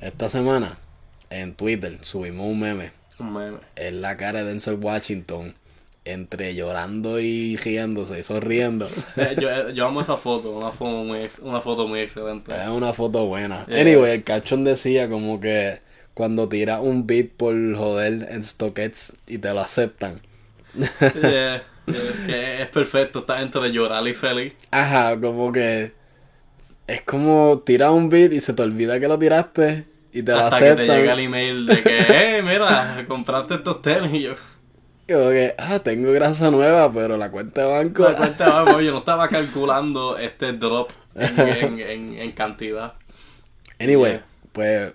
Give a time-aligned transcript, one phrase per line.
[0.00, 0.78] Esta semana,
[1.30, 2.92] en Twitter, subimos un meme.
[3.18, 3.58] Un meme.
[3.76, 5.54] Es la cara de Denzel Washington.
[6.04, 8.88] Entre llorando y riéndose, y sonriendo.
[9.16, 12.52] Eh, yo, yo amo esa foto, una foto muy, una foto muy excelente.
[12.54, 13.66] Es una foto buena.
[13.66, 13.80] Yeah.
[13.80, 15.80] Anyway, el cachón decía como que
[16.14, 20.20] cuando tiras un beat por joder en StockX y te lo aceptan.
[21.00, 24.52] Yeah, yeah, que es perfecto, está entre llorar y feliz.
[24.70, 25.92] Ajá, como que
[26.86, 30.38] es como tirar un beat y se te olvida que lo tiraste y te lo
[30.38, 30.86] Hasta que aceptan.
[30.86, 31.98] te llega el email de que,
[32.38, 34.34] eh, mira, compraste estos tenis y yo.
[35.08, 38.02] Como que, ah, tengo grasa nueva, pero la cuenta de banco.
[38.08, 42.94] Me cuenta, vamos, yo no estaba calculando este drop en, en, en, en cantidad.
[43.78, 44.24] Anyway, Yeah.
[44.52, 44.92] pues,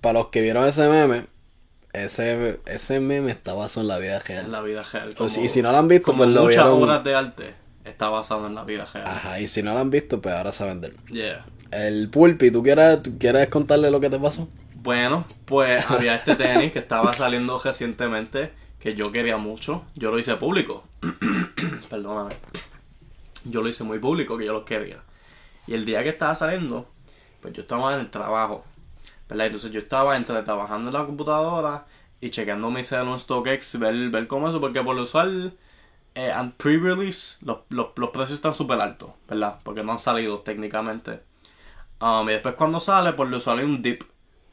[0.00, 1.26] para los que vieron ese meme,
[1.92, 4.52] ese, ese meme está basado en la vida En real.
[4.52, 5.14] la vida real.
[5.18, 6.82] O si- y si no lo han visto, como pues lo muchas vieron.
[6.82, 9.06] obras de arte está basado en la vida real.
[9.06, 10.96] Ajá, y si no lo han visto, pues ahora saben de él.
[11.10, 11.46] Yeah.
[11.70, 14.48] El Pulpi, ¿tú quieres, tú quieres contarle lo que te pasó?
[14.74, 19.84] Bueno, pues había este tenis que estaba saliendo recientemente que yo quería mucho.
[19.94, 20.84] Yo lo hice público.
[21.90, 22.34] Perdóname.
[23.44, 24.98] Yo lo hice muy público que yo los quería.
[25.66, 26.88] Y el día que estaba saliendo,
[27.40, 28.64] pues yo estaba en el trabajo.
[29.28, 29.46] ¿Verdad?
[29.46, 31.86] Entonces yo estaba entre trabajando en la computadora
[32.20, 35.54] y chequeando mi celu en StockX, ver, ver cómo eso, porque por lo usual,
[36.14, 39.56] eh, and pre-release, los, los, los precios están súper altos, ¿verdad?
[39.62, 41.20] Porque no han salido técnicamente.
[42.00, 44.02] Um, y después cuando sale, lo usual hay un dip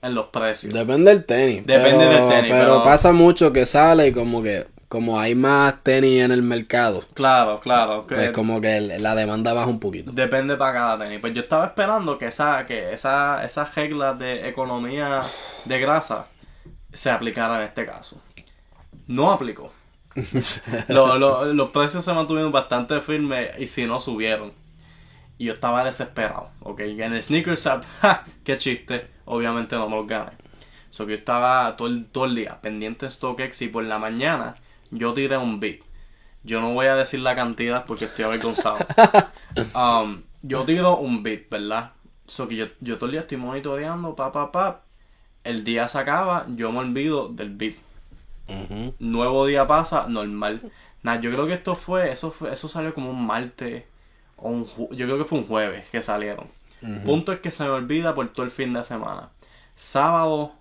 [0.02, 0.74] en los precios.
[0.74, 1.66] Depende del tenis.
[1.66, 5.36] Depende pero, del tenis, Pero pero- pasa mucho que sale y como que, como hay
[5.36, 8.08] más tenis en el mercado, Claro, claro.
[8.08, 10.12] que- pues como que la demanda baja un poquito.
[10.12, 11.20] Depende para cada tenis.
[11.20, 15.24] Pues yo estaba esperando que esa, que esa, esas reglas de economía
[15.66, 16.28] de grasa
[16.94, 18.22] se aplicaran en este caso.
[19.08, 19.74] No aplicó.
[20.90, 24.52] Lo- lo- los precios se mantuvieron bastante firmes y si no subieron.
[25.38, 26.82] Y yo estaba desesperado, ¿ok?
[26.82, 28.26] Y en el Sneakers App, ¡ja!
[28.44, 29.08] ¡Qué chiste!
[29.26, 30.32] Obviamente no me los gané.
[30.92, 34.00] So que yo estaba todo el, todo el día pendiente de StockX y por la
[34.00, 34.56] mañana
[34.92, 35.82] yo tiré un beat.
[36.44, 38.80] Yo no voy a decir la cantidad porque estoy avergonzado.
[39.76, 41.92] Um, yo tiro un beat, ¿verdad?
[42.28, 44.84] So que yo, yo todo el día estoy monitoreando, pa, pa, pa.
[45.44, 47.76] El día se acaba, yo me olvido del beat.
[49.00, 50.72] Nuevo día pasa, normal.
[51.04, 53.86] Nada, yo creo que esto fue, eso fue, eso salió como un martes
[54.36, 56.48] o un yo creo que fue un jueves que salieron.
[57.06, 59.30] Punto es que se me olvida por todo el fin de semana.
[59.76, 60.54] Sábado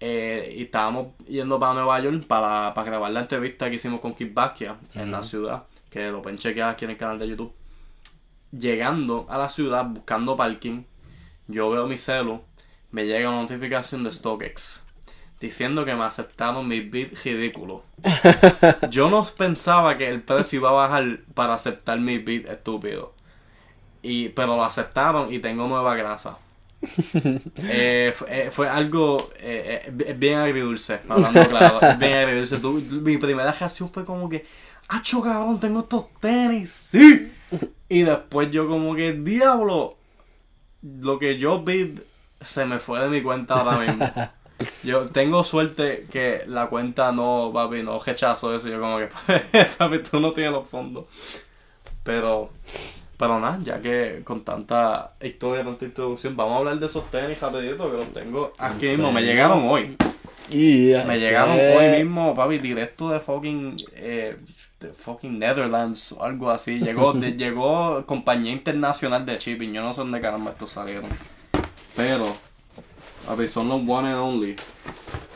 [0.00, 4.14] eh, y estábamos yendo para Nueva York para, para grabar la entrevista que hicimos con
[4.14, 7.52] Kid Basquiat en la ciudad, que lo pueden chequear aquí en el canal de YouTube.
[8.50, 10.84] Llegando a la ciudad, buscando parking,
[11.48, 12.42] yo veo mi celu,
[12.90, 14.84] me llega una notificación de StockX
[15.40, 17.84] diciendo que me aceptaron mi bid ridículo.
[18.90, 23.14] Yo no pensaba que el precio iba a bajar para aceptar mi bid estúpido.
[24.02, 26.38] Y, pero lo aceptaron y tengo nueva grasa.
[27.68, 32.58] Eh, fue, eh, fue algo eh, eh, bi- bien agridulce, hablando claro, bien agridulce.
[32.58, 34.46] Tú- mi primera reacción fue como que,
[34.88, 36.70] ¡Acho cabrón, tengo estos tenis!
[36.70, 37.32] ¡Sí!
[37.88, 39.96] Y después yo como que, ¡Diablo!
[40.82, 41.94] Lo que yo vi
[42.40, 44.06] se me fue de mi cuenta ahora mismo.
[44.84, 48.68] Yo tengo suerte que la cuenta no, papi, no rechazo eso.
[48.68, 49.08] Yo como que,
[49.78, 51.04] papi, tú no tienes los fondos.
[52.02, 52.50] Pero,
[53.16, 57.40] pero nada, ya que con tanta historia, tanta introducción, vamos a hablar de esos tenis
[57.40, 59.12] rapidito que los tengo aquí ¿En mismo.
[59.12, 59.96] Me llegaron hoy.
[60.48, 64.36] Y Me llegaron hoy mismo, papi, directo de fucking, eh,
[64.80, 66.78] de fucking Netherlands o algo así.
[66.80, 69.72] Llegó, de- llegó compañía internacional de shipping.
[69.72, 71.08] Yo no sé dónde caramba estos salieron.
[71.94, 72.26] Pero,
[73.30, 74.56] papi, son los one and only.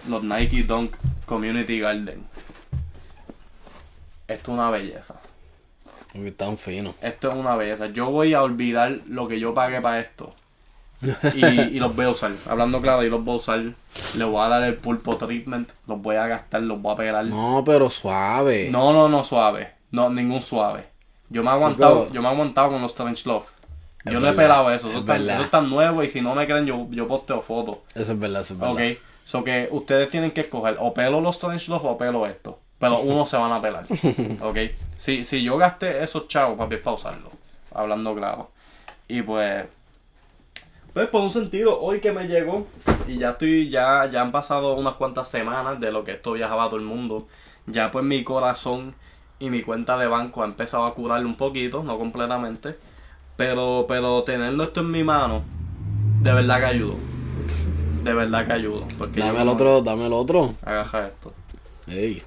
[0.09, 0.94] Los Nike Dunk
[1.27, 2.27] Community Garden.
[4.28, 5.21] Esto es una belleza.
[6.15, 6.94] Uy, Tan fino.
[7.00, 7.87] Esto es una belleza.
[7.88, 10.34] Yo voy a olvidar lo que yo pagué para esto.
[11.34, 12.32] Y, y los voy a usar.
[12.49, 13.59] Hablando claro, yo los voy a usar.
[14.16, 15.69] Le voy a dar el pulpo treatment.
[15.87, 17.25] Los voy a gastar, los voy a pegar.
[17.26, 18.71] No, No, pero suave.
[18.71, 19.72] no, no, suave.
[19.91, 20.87] No, ningún suave.
[21.28, 23.44] Yo me he aguantado, pero- yo me he aguantado con los Strange Love.
[24.05, 24.89] Es Yo no he pelado eso.
[24.89, 27.79] es Eso eso está nuevo y si no me creen, yo, yo posteo fotos.
[27.95, 28.75] Eso es verdad, eso es verdad.
[28.75, 28.99] Ok.
[29.25, 32.59] So que ustedes tienen que escoger o pelo los Strange Love o pelo esto.
[32.79, 33.87] Pero uno se van a pelar.
[34.43, 34.59] Ok.
[34.97, 37.31] Si, si yo gasté esos chavos, papi, es para usarlo.
[37.73, 38.51] Hablando claro.
[39.09, 39.65] Y pues.
[40.93, 42.67] Pues por un sentido, hoy que me llegó.
[43.09, 46.65] Y ya estoy, ya, ya han pasado unas cuantas semanas de lo que esto viajaba
[46.65, 47.27] a todo el mundo.
[47.67, 48.95] Ya pues mi corazón
[49.39, 52.77] y mi cuenta de banco ha empezado a curarle un poquito, no completamente.
[53.37, 55.43] Pero, pero teniendo esto en mi mano,
[56.21, 56.97] de verdad que ayudo.
[58.03, 58.87] De verdad que ayudo.
[58.97, 60.55] Porque Dame el otro, dame el otro.
[60.63, 61.33] Agaja esto.
[61.87, 62.23] Ey.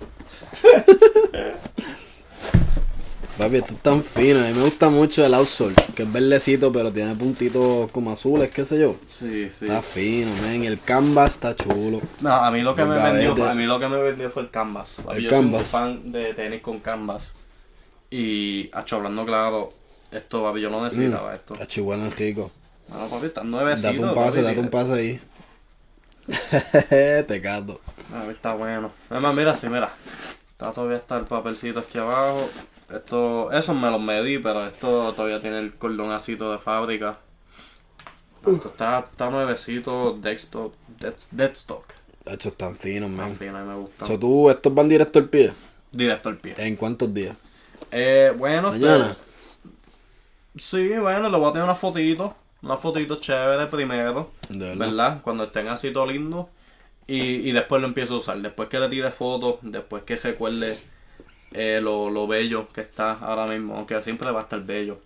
[3.38, 4.40] Papi, esto es tan fino.
[4.40, 8.50] A mí me gusta mucho el outsole, que es verdecito, pero tiene puntitos como azules,
[8.50, 8.96] qué sé yo.
[9.06, 9.66] Sí, sí.
[9.66, 10.64] Está fino, man.
[10.64, 12.02] El canvas está chulo.
[12.22, 14.42] No, a mí lo que Los me vendió, a mí lo que me vendió fue
[14.42, 15.02] el canvas.
[15.14, 15.68] El yo canvas.
[15.68, 17.36] soy un fan de tenis con canvas.
[18.10, 19.70] Y, hacho, hablando claro,
[20.12, 21.54] esto, papi, yo no necesitaba esto.
[21.54, 22.52] Está chihuahua rico.
[22.88, 23.94] Bueno, papi, están nuevecitos.
[23.94, 23.96] Mm.
[23.96, 25.22] Date un pase, papi, date un pase ahí.
[27.28, 27.82] Te cato.
[28.12, 28.92] Papi, está bueno.
[29.10, 29.94] Además, mira, sí, mira.
[30.52, 32.50] Está todavía está el papelcito aquí abajo.
[32.94, 37.20] Esto, esos me los medí, pero esto todavía tiene el cordonacito de fábrica.
[38.40, 41.84] Esto está, está nuevecito, deadstock, dead, deadstock.
[42.26, 43.38] Hechos tan finos, man.
[43.40, 44.06] A mí me gusta.
[44.06, 45.52] So, tú, estos van directo al pie.
[45.92, 46.56] Directo al pie.
[46.58, 47.36] ¿En cuántos días?
[47.92, 49.18] Eh, bueno, Mañana.
[50.58, 52.36] Sí, bueno, le voy a tener una fotito.
[52.62, 54.32] Una fotito chévere primero.
[54.50, 54.88] De verdad.
[54.88, 55.22] ¿Verdad?
[55.22, 56.50] Cuando estén así todo lindo.
[57.06, 58.42] Y, y después lo empiezo a usar.
[58.42, 60.76] Después que le tire fotos, después que recuerde
[61.54, 63.76] eh, lo, lo bello que está ahora mismo.
[63.78, 65.00] Aunque siempre va a estar bello.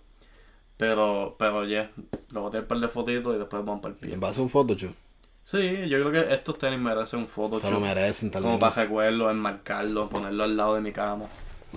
[0.76, 1.90] Pero, pero ya,
[2.32, 4.16] le voy a tirar un par de fotitos y después vamos para el pie.
[4.16, 4.94] ¿Va a hacer un?
[5.44, 8.74] Sí, yo creo que estos tenis merecen un foto Se lo merecen, tal Como para
[8.74, 11.26] recuerdo, enmarcarlo, ponerlo al lado de mi cama.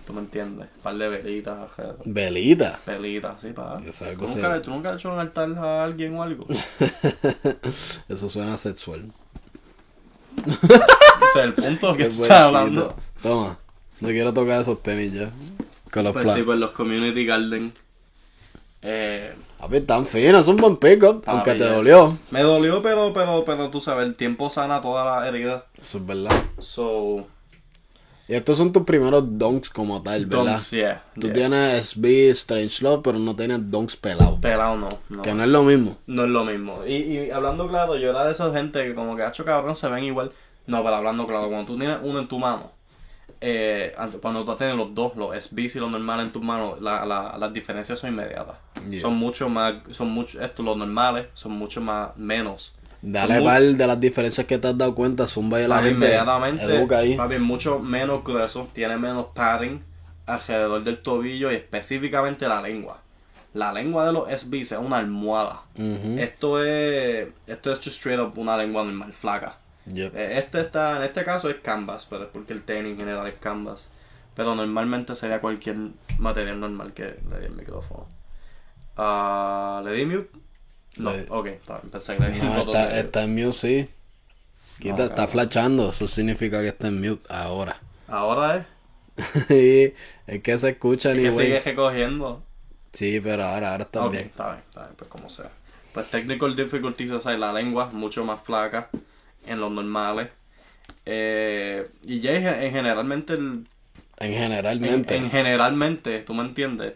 [0.05, 0.67] ¿Tú me entiendes?
[0.75, 2.01] Un par de velitas, alrededor.
[2.05, 2.79] Velita.
[2.85, 3.79] Velitas, sí, para.
[3.79, 6.45] ¿Tú, nunca, ¿Tú nunca has hecho un altar a alguien o algo?
[8.09, 9.11] Eso suena sexual.
[10.45, 12.95] o sea, el punto que estás hablando.
[13.21, 13.57] Toma.
[14.01, 15.31] No quiero tocar esos tenis ya.
[15.91, 17.73] Con los Pues sí, pues los Community Garden.
[18.81, 21.23] Eh, Papi, están finos, es un buen pick-up.
[21.25, 21.73] Aunque te ya.
[21.73, 22.17] dolió.
[22.29, 25.63] me dolió, pero, pero, pero tú sabes, el tiempo sana todas las heridas.
[25.81, 26.43] Eso es verdad.
[26.59, 27.27] So,
[28.27, 30.53] Y estos son tus primeros donks como tal, ¿verdad?
[30.53, 31.03] dunks, yeah.
[31.13, 31.33] Tú yeah.
[31.33, 34.39] tienes SB, Strange Love, pero no tienes donks pelados.
[34.39, 35.21] Pelado no, no.
[35.21, 35.97] Que no es lo mismo.
[36.07, 36.79] No es lo mismo.
[36.87, 39.87] Y, y hablando claro, yo era de esa gente que como que hacho cabrón se
[39.89, 40.31] ven igual.
[40.65, 42.71] No, pero hablando claro, cuando tú tienes uno en tu mano,
[43.41, 47.05] eh, cuando tú tienes los dos, los SBs y los normales en tus manos, la,
[47.05, 48.57] la, las diferencias son inmediatas.
[48.89, 49.01] Yeah.
[49.01, 52.73] Son mucho más, son mucho, esto, los normales son mucho más, menos.
[53.07, 56.05] Dale par de las diferencias que te has dado cuenta, zumba y la Papi, gente
[56.05, 57.15] inmediatamente, educa ahí.
[57.15, 59.83] papi, mucho menos grueso, tiene menos padding
[60.25, 63.01] alrededor del tobillo y específicamente la lengua.
[63.53, 65.61] La lengua de los SBs es una almohada.
[65.75, 69.57] Esto es, esto es just straight up una lengua normal, flaca.
[69.85, 70.15] Yep.
[70.15, 73.27] Eh, Este está, en este caso es canvas, pero es porque el tenis en general
[73.27, 73.91] es canvas.
[74.35, 75.77] Pero normalmente sería cualquier
[76.17, 78.07] material normal que le di el micrófono.
[78.97, 80.29] Ah, ¿Le di mute?
[80.97, 83.89] No, Le- ok, está pensé que No, de- está en mute, sí.
[84.79, 87.81] Quita, No, está flashando, eso significa que está en mute ahora.
[88.07, 88.65] Ahora es,
[89.47, 89.93] Sí,
[90.27, 91.57] es que se escucha es ni que güey.
[91.57, 92.43] sigue recogiendo.
[92.93, 94.31] Sí, pero ahora, ahora está ok, bien.
[94.31, 95.51] está bien, está bien, pues como sea.
[95.93, 98.89] Pues technical difficulties, o sea, la lengua mucho más flaca
[99.45, 100.29] en los normales.
[101.05, 103.67] Eh, y ya en, en generalmente el,
[104.17, 104.33] En
[104.79, 105.15] En, generalmente.
[105.15, 106.95] en generalmente, tú me entiendes,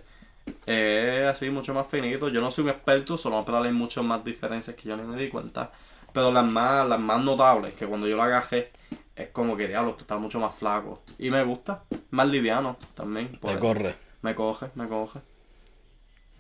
[0.66, 2.30] es así mucho más finito.
[2.30, 5.22] Yo no soy un experto, solo pero hay muchas más diferencias que yo ni me
[5.22, 5.72] di cuenta.
[6.14, 8.72] Pero las más, las más notables, que cuando yo la agajé,
[9.16, 11.02] es como que diablo, esto está mucho más flaco.
[11.18, 13.30] Y me gusta, más liviano también.
[13.30, 13.96] te pues, corre.
[14.22, 15.20] me coge, me coge.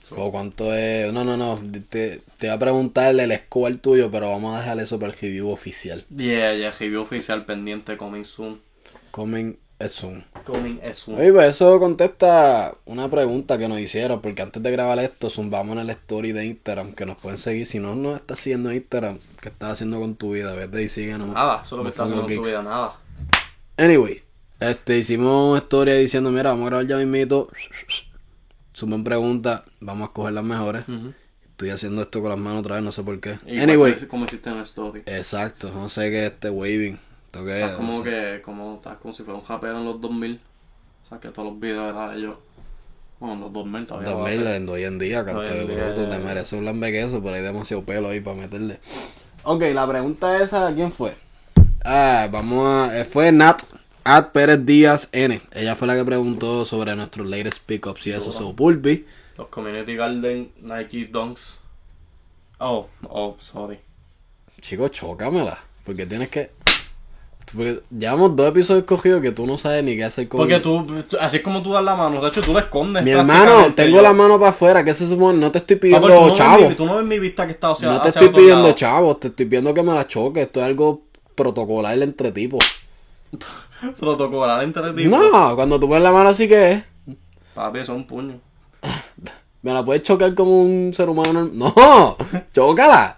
[0.09, 1.11] ¿Cu- ¿Cuánto es?
[1.13, 1.59] No, no, no.
[1.89, 5.17] Te, te voy a preguntar el score tuyo, pero vamos a dejar eso para el
[5.19, 6.05] review oficial.
[6.09, 8.61] Yeah, yeah, review oficial pendiente, coming soon.
[9.11, 10.23] Comen es un.
[10.45, 11.19] Coming soon.
[11.19, 15.77] Oye, pues eso contesta una pregunta que nos hicieron, porque antes de grabar esto, zumbamos
[15.77, 17.65] en el story de Instagram, que nos pueden seguir.
[17.65, 20.53] Si no nos estás siguiendo en Instagram, ¿qué estás haciendo con tu vida?
[20.53, 21.29] Vete y síguenos.
[21.29, 22.97] Nada, eso es lo que estás haciendo en tu vida, nada.
[23.77, 24.21] Anyway,
[24.59, 27.49] este, hicimos una historia diciendo, mira, vamos a grabar ya mismito.
[28.73, 30.83] Suman preguntas, vamos a escoger las mejores.
[31.51, 33.39] Estoy haciendo esto con las manos otra vez, no sé por qué.
[33.47, 35.03] Anyway, como hiciste en el story.
[35.05, 36.97] exacto, no sé qué es este waving.
[37.31, 40.01] Esto qué Estás es, como que, como, estás como si fuera un rapero en los
[40.01, 40.41] 2000.
[41.05, 42.37] O sea, que todos los videos eran ellos.
[43.19, 44.09] Bueno, en los 2000 todavía.
[44.09, 44.63] lo 2000 hacen.
[44.63, 48.09] en hoy en día, canto de bruto, te mereces un lambequeso, pero hay demasiado pelo
[48.09, 48.79] ahí para meterle.
[49.43, 51.15] Ok, la pregunta esa, ¿quién fue?
[51.83, 52.99] Ah, vamos a...
[52.99, 53.61] eh, Fue Nat,
[54.03, 55.39] At Pérez Díaz N.
[55.51, 59.05] Ella fue la que preguntó sobre nuestros latest pickups y eso, so Pulpi.
[59.37, 61.59] Los Community Garden, Nike Dunks.
[62.57, 63.79] Oh, oh, sorry.
[64.61, 66.51] Chico, chócamela, porque tienes que...
[67.55, 70.37] Porque llevamos dos episodios cogidos que tú no sabes ni qué hacer con...
[70.37, 70.85] Porque tú,
[71.19, 72.21] así es como tú das la mano.
[72.21, 73.03] De hecho, tú la escondes.
[73.03, 75.39] Mi hermano, tengo Yo- la mano para afuera, ¿qué se supone?
[75.39, 76.69] No te estoy Ah, pidiendo porque tú no ves chavo.
[76.69, 78.75] mi- Tú no ves mi vista que está hacia No te hacia estoy pidiendo lado.
[78.75, 80.43] chavos, te estoy pidiendo que me la choques.
[80.43, 81.01] Esto es algo
[81.35, 82.63] protocolar entre tipos.
[83.99, 85.19] Protocolar entre tipos.
[85.31, 86.83] No, cuando tú pones la mano así que es.
[87.55, 88.39] Papi, eso es un puño.
[89.61, 91.49] Me la puedes chocar como un ser humano.
[91.53, 92.15] No,
[92.53, 93.17] chócala.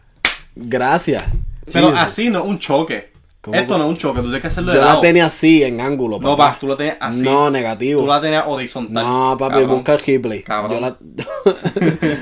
[0.55, 1.23] Gracias.
[1.71, 1.95] Pero Sí.
[1.97, 3.10] así no, un choque.
[3.41, 4.95] ¿Cómo- Esto no es un choque, tú tienes que hacerlo de Yo lado.
[4.97, 6.53] la tenía así, en ángulo, No, papá.
[6.53, 7.21] pa, tú la tenías así.
[7.21, 8.05] No, Tú negativo.
[8.05, 9.03] la tenías horizontal.
[9.03, 9.69] No, papi, cabrón.
[9.77, 10.43] busca el.
[10.43, 10.71] Cabrón.
[10.73, 10.97] Yo la...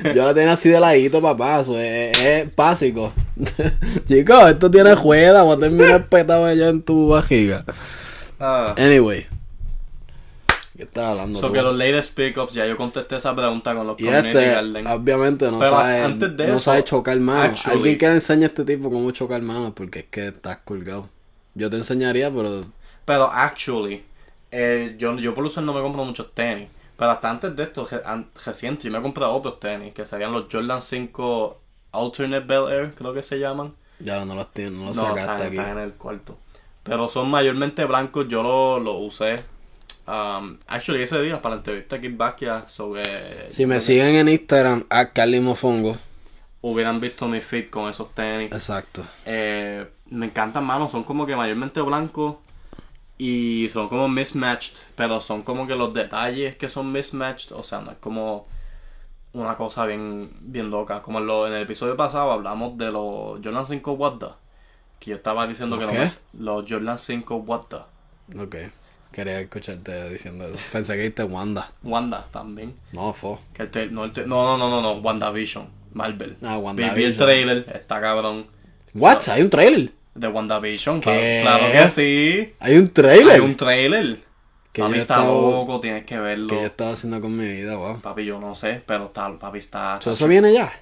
[0.14, 1.60] yo la tenía así de ladito, papá.
[1.60, 3.12] Eso es, es básico.
[4.08, 5.42] Chicos, esto tiene juega.
[5.42, 7.64] Voy a terminar petado allá en tu vajiga.
[8.38, 8.74] Ah.
[8.78, 9.26] Anyway.
[10.80, 11.52] ¿Qué estás hablando So tú?
[11.52, 14.56] que los latest pickups, ya yo contesté esa pregunta con los Y este,
[14.86, 17.60] obviamente, no Pero sabe, antes de no eso, sabe chocar manos.
[17.60, 20.58] actually- Alguien que le enseñe a este tipo cómo chocar manos, porque es que estás
[20.64, 21.08] colgado.
[21.54, 22.64] Yo te enseñaría, pero
[23.04, 24.02] Pero actually,
[24.50, 26.68] eh, yo, yo por usar no me compro muchos tenis.
[26.96, 27.88] Pero hasta antes de esto,
[28.44, 31.60] reciente, yo me he comprado otros tenis, que serían los Jordan 5
[31.92, 33.70] Alternate Bel Air, creo que se llaman.
[33.98, 35.56] ya no los, tienes, no los No, sacaste están, aquí.
[35.58, 36.38] están en el cuarto.
[36.82, 39.36] Pero son mayormente blancos, yo lo, lo usé.
[40.06, 43.48] Um, actually, ese día para la entrevista en Bakia sobre...
[43.50, 45.96] Si me siguen en Instagram, a Carly Mofongo.
[46.62, 48.52] Hubieran visto mi fit con esos tenis.
[48.52, 49.02] Exacto.
[49.24, 50.88] Eh, me encantan, mano.
[50.90, 52.36] Son como que mayormente blancos.
[53.18, 54.74] Y son como mismatched.
[54.96, 57.52] Pero son como que los detalles que son mismatched.
[57.52, 58.46] O sea, no es como
[59.32, 61.00] una cosa bien, bien loca.
[61.02, 64.26] Como en, lo- en el episodio pasado hablamos de los Jordan 5 What the.
[64.98, 66.12] Que yo estaba diciendo que ¿Los no
[66.60, 68.38] Los Jordan 5 What the.
[68.38, 68.56] Ok.
[69.12, 70.64] Quería escucharte diciendo eso.
[70.72, 71.72] Pensé que dijiste Wanda.
[71.82, 72.74] Wanda también.
[72.92, 73.40] No, fo.
[73.52, 75.66] Que el tra- no, el tra- no, no, no, no, no, WandaVision.
[75.92, 76.36] Marvel.
[76.42, 77.16] Ah, Vi- Vi el WandaVision.
[77.16, 77.66] trailer.
[77.74, 78.46] Está cabrón.
[78.94, 79.28] What?
[79.28, 79.90] ¿Hay un trailer?
[80.14, 81.00] De WandaVision.
[81.00, 81.40] ¿Qué?
[81.42, 82.52] Claro, claro que sí.
[82.60, 83.32] ¿Hay un trailer?
[83.34, 84.20] Hay un trailer.
[84.72, 86.46] Que papi está estaba- loco, tienes que verlo.
[86.48, 88.00] ¿Qué yo estaba haciendo con mi vida, wow?
[88.00, 89.98] Papi, yo no sé, pero está, papi está.
[90.00, 90.72] So, ¿Eso viene ya?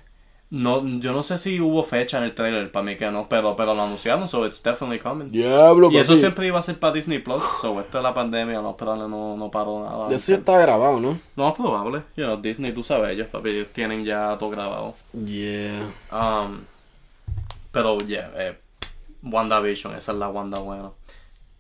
[0.51, 3.55] No, yo no sé si hubo fecha en el trailer, para mí que no, pero,
[3.55, 5.31] pero lo anunciaron, so it's definitely coming.
[5.31, 8.63] Diablo, y eso siempre iba a ser para Disney Plus, so esto de la pandemia
[8.63, 10.15] no, pero no, no paró nada.
[10.15, 11.19] Eso ya está grabado, ¿no?
[11.37, 14.95] No es probable, you know, Disney, tú sabes, ellos, papi, ellos tienen ya todo grabado.
[15.13, 15.91] Yeah.
[16.11, 16.63] Um,
[17.71, 18.59] pero, yeah, eh,
[19.23, 20.93] WandaVision, esa es la Wanda buena.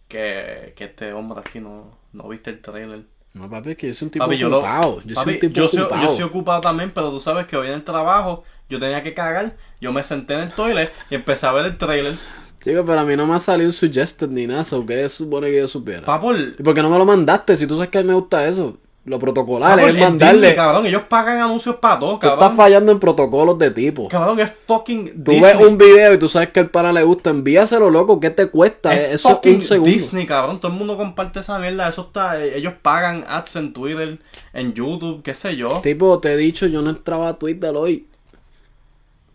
[0.09, 3.02] Que, que este hombre aquí no, no viste el trailer.
[3.35, 5.02] No, papi, es que yo soy un tipo Papi, yo lo- ocupado.
[5.04, 6.02] Yo papi, soy un tipo yo soy, ocupado.
[6.02, 9.14] yo soy ocupado también, pero tú sabes que hoy en el trabajo yo tenía que
[9.14, 9.56] cagar.
[9.80, 12.12] Yo me senté en el toilet y empecé a ver el trailer.
[12.61, 15.49] Chico, pero a mí no me ha salido un suggested ni nada, so que supone
[15.50, 16.04] que yo supiera.
[16.04, 17.56] Papol, ¿Y por qué no me lo mandaste?
[17.56, 18.78] Si tú sabes que a mí me gusta eso.
[19.09, 20.55] Lo protocolar papol, es es mandarle.
[20.55, 20.87] Cabrón.
[20.87, 22.57] Ellos pagan anuncios para todo, Tú estás cabrón.
[22.57, 24.09] fallando en protocolos de tipo.
[24.09, 25.41] Cabrón, es fucking Tú Disney.
[25.57, 28.47] ves un video y tú sabes que el pana le gusta, envíaselo, loco, ¿qué te
[28.49, 28.95] cuesta?
[28.95, 29.91] es Eso es un segundo.
[29.91, 30.61] Disney, cabrón.
[30.61, 31.88] Todo el mundo comparte esa mierda.
[31.88, 32.43] Eso está.
[32.43, 34.19] eh, Ellos pagan ads en Twitter,
[34.53, 35.81] en YouTube, qué sé yo.
[35.83, 38.07] Tipo, te he dicho, yo no entraba a Twitter hoy.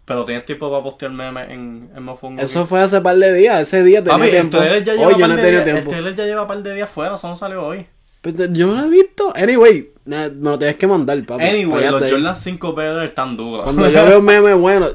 [0.06, 2.42] Pero tienes tiempo para postear memes en, en Mofongo.
[2.42, 4.58] Eso fue hace par de días, ese día tenía Papi, tiempo.
[4.58, 5.92] Hoy yo no he tenido tiempo.
[5.92, 7.88] ya lleva par de días fuera, eso no salió hoy.
[8.24, 9.34] Pero yo no lo he visto.
[9.36, 11.44] Anyway, me lo tienes que mandar, papi.
[11.44, 12.10] Anyway, los.
[12.10, 13.66] Jordan 5 Better están duros.
[13.66, 14.88] Cuando yo veo un meme bueno.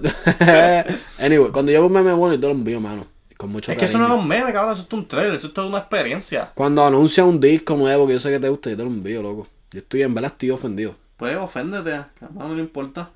[1.18, 3.04] anyway, cuando yo veo un meme bueno, yo te lo envío, mano.
[3.37, 5.49] Con mucho Es que eso no es un meme, cabrón, eso es un trailer, eso
[5.49, 6.50] es toda una experiencia.
[6.54, 9.23] Cuando anuncia un disco nuevo que yo sé que te gusta, yo te lo envío,
[9.23, 9.47] loco.
[9.73, 10.94] Yo estoy, en verdad, estoy ofendido.
[11.18, 13.11] Pues oféndete, a no me importa.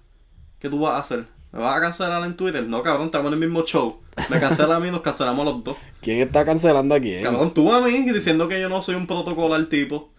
[0.61, 1.25] ¿Qué tú vas a hacer?
[1.53, 2.65] ¿Me vas a cancelar en Twitter?
[2.67, 4.01] No, cabrón, estamos en el mismo show.
[4.31, 5.77] Me cancela a mí, nos cancelamos los dos.
[6.01, 7.13] ¿Quién está cancelando aquí?
[7.13, 7.21] eh?
[7.23, 10.11] Cabrón, tú a mí, diciendo que yo no soy un protocolar tipo.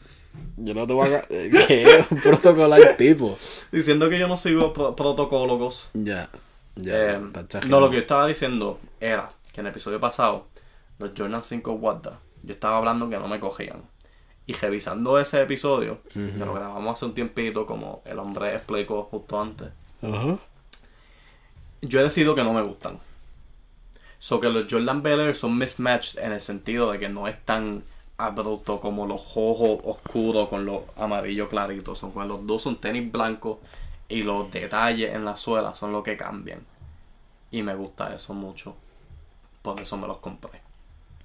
[0.58, 1.22] Yo no te voy a...
[1.22, 1.28] ca-
[1.68, 2.06] ¿Qué?
[2.10, 3.38] Un protocolar tipo.
[3.72, 5.90] Diciendo que yo no sigo pro- protocólogos.
[5.94, 6.30] Ya.
[6.76, 7.16] Ya.
[7.16, 7.20] Eh,
[7.68, 10.48] no, lo que yo estaba diciendo era que en el episodio pasado,
[11.00, 13.82] los Jordan 5 Wanda, yo estaba hablando que no me cogían.
[14.46, 19.40] Y revisando ese episodio, que lo grabamos hace un tiempito, como el hombre explicó justo
[19.42, 19.70] antes,
[20.02, 20.38] Ajá.
[21.84, 23.00] Yo he decidido que no me gustan.
[24.20, 27.44] So que los Jordan Bel Air son mismatched en el sentido de que no es
[27.44, 27.84] tan
[28.18, 32.00] abrupto como los ojos oscuros con los amarillos claritos.
[32.00, 33.58] Son cuando los dos son tenis blancos
[34.08, 36.62] y los detalles en la suela son lo que cambian.
[37.52, 38.76] Y me gusta eso mucho.
[39.62, 40.62] Por eso me los compré.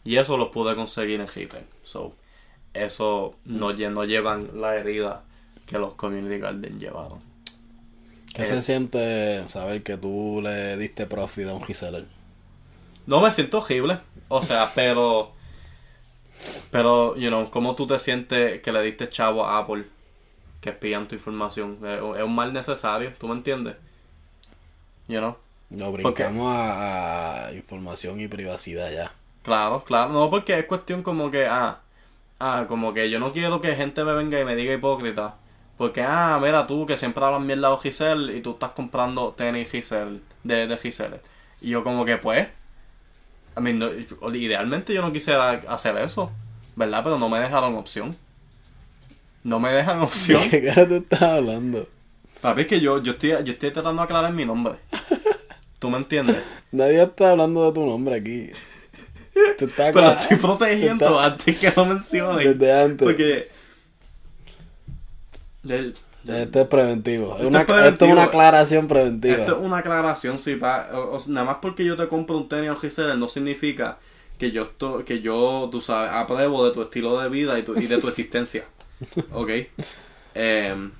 [0.04, 1.64] Y eso los pude conseguir en Hiper.
[1.84, 2.14] So,
[2.74, 5.22] eso no, no llevan la herida
[5.66, 7.27] que los Community Garden llevaron.
[8.38, 8.46] ¿Qué Eh.
[8.46, 12.06] se siente saber que tú le diste profit a un reseller?
[13.06, 14.00] No me siento horrible.
[14.28, 15.32] O sea, pero.
[16.70, 19.86] Pero, you know, ¿cómo tú te sientes que le diste chavo a Apple
[20.60, 21.78] que espían tu información?
[21.84, 23.76] Es, es un mal necesario, ¿tú me entiendes?
[25.08, 25.36] You know?
[25.70, 26.24] Lo ¿Por qué?
[26.24, 29.12] brincamos a, a información y privacidad ya.
[29.42, 30.12] Claro, claro.
[30.12, 31.80] No, porque es cuestión como que, ah,
[32.40, 35.36] ah, como que yo no quiero que gente me venga y me diga hipócrita.
[35.78, 39.70] Porque, ah, mira tú que siempre hablas mierda de Giselle y tú estás comprando tenis
[39.70, 41.20] Giselle, de, de Giselle.
[41.60, 42.48] Y yo como que, pues,
[43.56, 43.90] I mean, no-
[44.34, 46.32] idealmente yo no quisiera hacer eso,
[46.76, 47.00] ¿verdad?
[47.04, 48.16] Pero no me dejaron opción.
[49.44, 50.42] No me dejan opción.
[50.50, 51.88] ¿Qué cara tú estás hablando?
[52.40, 54.74] Papi, es que yo, yo, estoy, yo estoy tratando de aclarar mi nombre.
[55.78, 56.38] ¿Tú me entiendes?
[56.72, 58.50] Nadie está hablando de tu nombre aquí.
[59.56, 62.58] Tú estás Pero estoy protegiendo estás- antes que lo mencionen.
[62.58, 63.06] Desde antes.
[63.06, 63.48] Porque.
[65.62, 67.28] Del- del- Esto es preventivo.
[67.30, 67.92] Es Esto una- es preventivo.
[67.92, 69.36] Esto es una aclaración preventiva.
[69.36, 72.48] Esto es una aclaración, sí, pa, o- o- nada más porque yo te compro un
[72.48, 73.98] tenis Ogiseller no significa
[74.38, 77.76] que yo esto, que yo, tú sabes, apruebo de tu estilo de vida y, tu-
[77.78, 78.64] y de tu existencia.
[79.32, 79.50] ¿Ok?
[80.34, 80.90] Eh,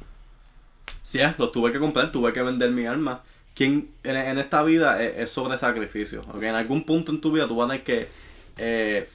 [1.03, 3.23] sí, eh, lo tuve que comprar, tuve que vender mi alma.
[3.55, 6.21] Quien, en, en esta vida es, es sobre sacrificio.
[6.33, 6.43] ¿ok?
[6.45, 8.09] En algún punto en tu vida tú vas a tener que,
[8.57, 9.09] eh,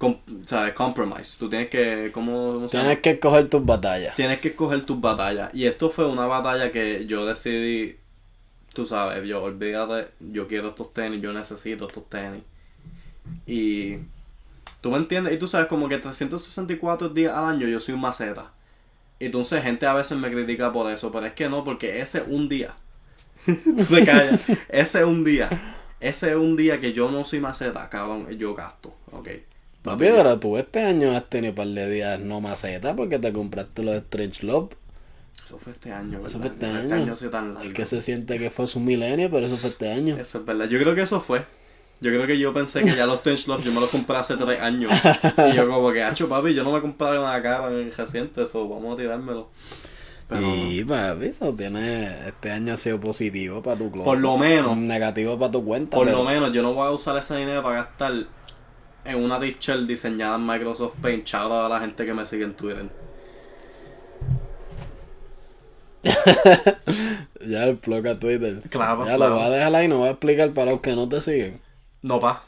[0.00, 0.72] com- ¿sabes?
[0.72, 1.38] Compromise.
[1.38, 2.78] Tú tienes que, ¿cómo, se?
[2.78, 4.16] Tienes que escoger tus batallas.
[4.16, 5.54] Tienes que escoger tus batallas.
[5.54, 7.98] Y esto fue una batalla que yo decidí,
[8.72, 12.42] tú sabes, yo olvídate, yo quiero estos tenis, yo necesito estos tenis.
[13.46, 13.96] Y
[14.80, 18.00] tú me entiendes, y tú sabes como que 364 días al año yo soy un
[18.00, 18.52] maceta.
[19.18, 22.22] Y entonces gente a veces me critica por eso, pero es que no, porque ese
[22.22, 22.74] un día.
[23.44, 24.46] tú te callas.
[24.70, 25.76] Ese un día.
[26.00, 29.28] Ese un día que yo no soy maceta, cabrón, yo gasto, ok.
[29.82, 33.32] Papi, pero tú este año has tenido un par de días no maceta porque te
[33.32, 34.70] compraste los Strange Love.
[35.44, 36.38] Eso fue este año, Eso ¿verdad?
[36.38, 37.02] fue este Este año.
[37.02, 37.68] año ha sido tan largo.
[37.68, 40.16] Es que se siente que fue su milenio, pero eso fue este año.
[40.18, 40.66] Eso es verdad.
[40.68, 41.44] Yo creo que eso fue.
[42.02, 44.36] Yo creo que yo pensé que ya los Strange Love yo me los compré hace
[44.36, 44.92] tres años.
[45.50, 48.68] Y yo como que, hacho papi, yo no me compré una cara en reciente, eso
[48.68, 49.48] vamos a tirármelo.
[50.28, 54.04] Pero y papi, eso tiene, este año ha sido positivo para tu closet.
[54.04, 54.76] Por lo menos.
[54.76, 55.96] Negativo para tu cuenta.
[55.96, 58.12] por pero- lo menos yo no voy a usar ese dinero para gastar
[59.04, 61.34] en una t-shirt diseñada en Microsoft Paint.
[61.34, 62.88] Out a la gente que me sigue en Twitter.
[67.46, 68.60] Ya el plug a Twitter.
[68.68, 69.30] Claro, Ya claro.
[69.34, 71.60] lo voy a dejar ahí, no voy a explicar para los que no te siguen.
[72.02, 72.42] No, pa.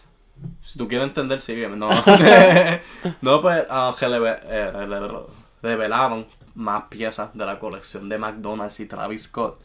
[0.63, 1.77] Si tú quieres entender, sígueme.
[1.77, 1.89] No,
[3.23, 5.23] no pues, ah, que eh, le-
[5.63, 9.59] revelaron más piezas de la colección de McDonald's y Travis Scott.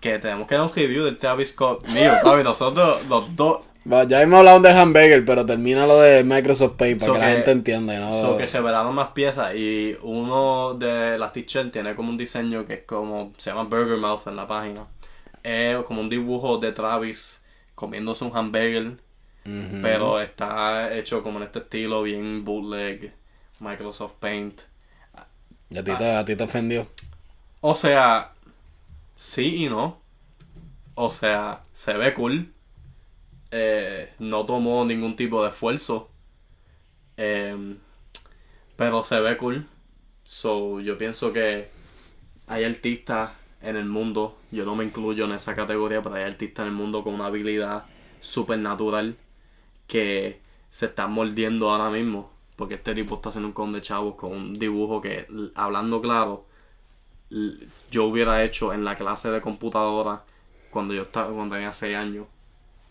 [0.00, 2.42] Que tenemos que dar un review del Travis Scott mío, papi.
[2.42, 3.64] Nosotros, los dos,
[4.08, 7.30] Ya hemos hablado de hamburger, pero termina lo de Microsoft Pay para So que, la
[7.30, 7.98] gente entienda.
[8.00, 9.54] No, so que revelaron más piezas.
[9.54, 13.96] Y uno de las t-shirts tiene como un diseño que es como, se llama Burger
[13.96, 14.86] Mouth en la página.
[15.44, 17.42] Es como un dibujo de Travis
[17.76, 18.96] comiéndose un hamburger.
[19.80, 23.12] Pero está hecho como en este estilo, bien bootleg,
[23.60, 24.60] Microsoft Paint.
[25.70, 26.88] Y a ti, te, a ti te ofendió.
[27.60, 28.32] O sea,
[29.16, 30.00] sí y no.
[30.96, 32.52] O sea, se ve cool.
[33.58, 36.10] Eh, no tomó ningún tipo de esfuerzo.
[37.16, 37.76] Eh,
[38.76, 39.66] pero se ve cool.
[40.24, 41.70] So, yo pienso que
[42.48, 46.64] hay artistas en el mundo, yo no me incluyo en esa categoría, pero hay artistas
[46.64, 47.86] en el mundo con una habilidad
[48.20, 49.16] supernatural
[49.86, 52.30] que se están mordiendo ahora mismo.
[52.56, 56.46] Porque este tipo está haciendo un con de chavos con un dibujo que, hablando claro,
[57.90, 60.24] yo hubiera hecho en la clase de computadora
[60.70, 62.26] cuando yo estaba, cuando tenía 6 años.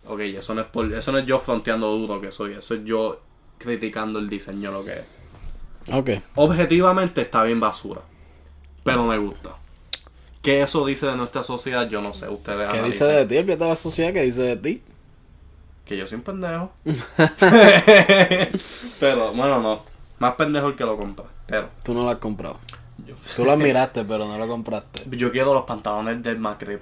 [0.07, 2.83] Ok, eso no es por, eso no es yo fronteando duro que soy, eso es
[2.83, 3.21] yo
[3.57, 5.93] criticando el diseño lo que es.
[5.93, 6.09] Ok.
[6.35, 8.01] Objetivamente está bien basura,
[8.83, 9.57] pero me gusta.
[10.45, 11.89] ¿Qué eso dice de nuestra sociedad?
[11.89, 13.37] Yo no sé, ustedes ¿Qué dice de ti?
[13.37, 14.83] Olvídate de la sociedad, ¿qué dice de ti?
[15.85, 16.71] Que yo soy un pendejo.
[18.99, 19.79] pero, bueno, no.
[20.19, 21.25] Más pendejo el que lo compra.
[21.47, 22.59] Pero, Tú no lo has comprado.
[23.05, 25.01] yo, Tú lo admiraste, pero no lo compraste.
[25.17, 26.81] yo quiero los pantalones del McRib.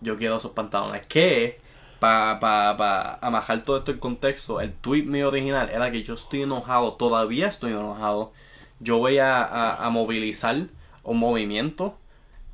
[0.00, 1.06] Yo quiero esos pantalones.
[1.06, 1.60] Que,
[2.02, 6.14] para pa, pa amajar todo esto en contexto, el tweet mío original era que yo
[6.14, 8.32] estoy enojado, todavía estoy enojado.
[8.80, 10.56] Yo voy a, a- a movilizar
[11.04, 11.96] un movimiento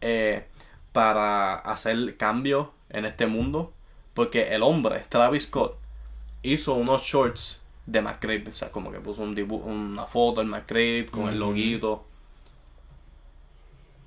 [0.01, 0.47] eh,
[0.93, 3.73] para hacer cambios en este mundo.
[4.15, 5.77] Porque el hombre, Travis Scott,
[6.43, 8.49] hizo unos shorts de McRib.
[8.49, 12.05] O sea, como que puso un una foto del McRib con el loguito.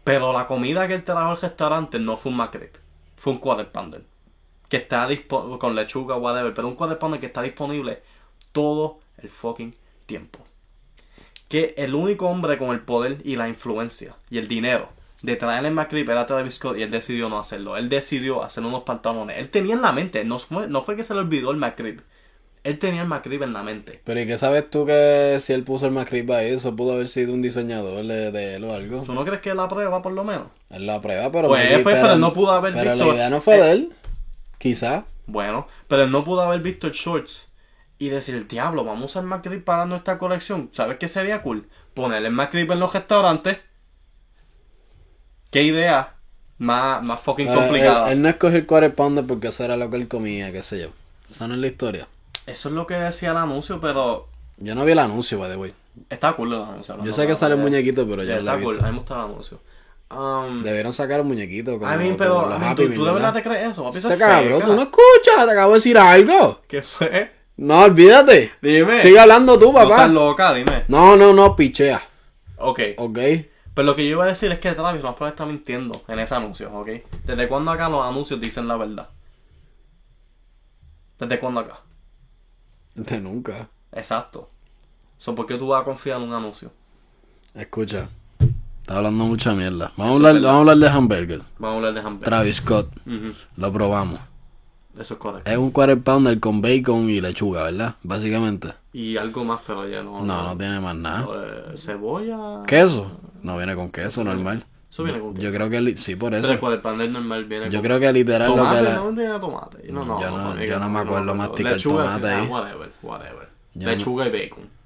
[0.03, 2.71] Pero la comida que él trajo al restaurante no fue un McRib.
[3.17, 4.03] Fue un quarter pounder.
[4.71, 6.53] Que está disponible con lechuga, whatever.
[6.53, 8.01] Pero un quarter pounder que está disponible
[8.53, 10.39] todo el fucking tiempo.
[11.49, 14.87] Que el único hombre con el poder y la influencia y el dinero
[15.23, 17.75] de traer el McRib era Travis Scott y él decidió no hacerlo.
[17.75, 19.37] Él decidió hacer unos pantalones.
[19.37, 22.01] Él tenía en la mente, no fue, no fue que se le olvidó el McRib.
[22.63, 23.99] Él tenía el McRib en la mente.
[24.05, 27.09] Pero ¿y qué sabes tú que si él puso el McRib ahí, eso pudo haber
[27.09, 29.01] sido un diseñador de, él o algo?
[29.01, 30.47] ¿Tú no crees que la prueba por lo menos?
[30.69, 31.47] Él la prueba, pero...
[31.49, 33.93] Pues, pues, pero no pudo haber Pero visto- la idea no fue de él.
[34.61, 35.05] Quizá.
[35.25, 37.51] Bueno, pero él no pudo haber visto el shorts
[37.97, 40.69] y decir, diablo, vamos a usar McRib para nuestra colección.
[40.71, 41.67] ¿Sabes qué sería cool?
[41.95, 43.57] Ponerle el McRib en los restaurantes.
[45.49, 46.15] ¿Qué idea
[46.57, 48.07] más, más fucking Pero complicada?
[48.07, 50.63] Él, él no escogió el quarter pounder porque eso era lo que él comía, qué
[50.63, 50.89] sé yo.
[51.29, 52.07] Esa no es la historia.
[52.45, 55.57] Eso es lo que decía el anuncio, pero Yo no vi el anuncio, by the
[55.57, 55.73] way.
[56.09, 56.97] está cool el anuncio.
[57.03, 58.91] Yo sé que sale no, muñequito, pero yo no lo Está he cool, a mí
[58.91, 59.61] me gusta el anuncio.
[60.13, 63.41] Um, Debieron sacar un muñequito como, mean, como pero, mean, Happy ¿tú, de verdad te
[63.41, 63.89] crees eso?
[63.89, 66.61] Eso Este es cabrón, tú no escuchas, te acabo de decir algo.
[66.67, 67.31] ¿Qué fue?
[67.57, 68.51] No, olvídate.
[68.61, 69.01] Dime.
[69.01, 70.07] Sigue hablando tú, No seas papá.
[70.07, 70.85] loca, dime.
[70.87, 72.01] No, no, no, pichea.
[72.57, 72.79] Ok.
[72.97, 73.19] ¿Ok?
[73.73, 76.19] Pero lo que yo iba a decir es que Travis más probable está mintiendo en
[76.19, 76.89] ese anuncio, ¿ok?
[77.23, 79.09] ¿Desde cuándo acá los anuncios dicen la verdad?
[81.19, 81.79] ¿Desde cuándo acá?
[82.95, 83.69] De nunca.
[83.93, 84.49] Exacto.
[85.17, 86.71] So, ¿Por qué tú vas a confiar en un anuncio?
[87.53, 88.09] Escucha.
[88.91, 89.89] Está hablando mucha mierda.
[89.95, 91.41] Vamos a hablar, vamos a hablar de hamburger.
[91.59, 92.25] Vamos a hablar de hamburger.
[92.25, 92.87] Travis Scott.
[93.07, 93.33] Ujú.
[93.55, 94.19] Lo probamos.
[94.99, 95.49] Eso es correcto.
[95.49, 97.95] Es un quarter pounder con bacon y lechuga, ¿verdad?
[98.03, 98.73] Básicamente.
[98.91, 100.25] Y algo más, pero ya no.
[100.25, 101.25] No, no tiene más nada.
[101.25, 102.63] Eh, cebolla.
[102.67, 103.09] ¿Queso?
[103.41, 104.65] No viene con queso, normal.
[104.89, 106.73] Eso viene con Yo creo que sí, por Pero eso.
[106.73, 108.93] el panel normal viene Yo con creo que literal lo tomate, que le...
[108.95, 109.77] no tiene tomate.
[109.89, 112.47] No, no, Yo no- conmigo yo no me acuerdo masticar tomate ah, ahí.
[112.47, 113.49] whatever, whatever.
[113.73, 114.80] Yo Lechuga y bacon.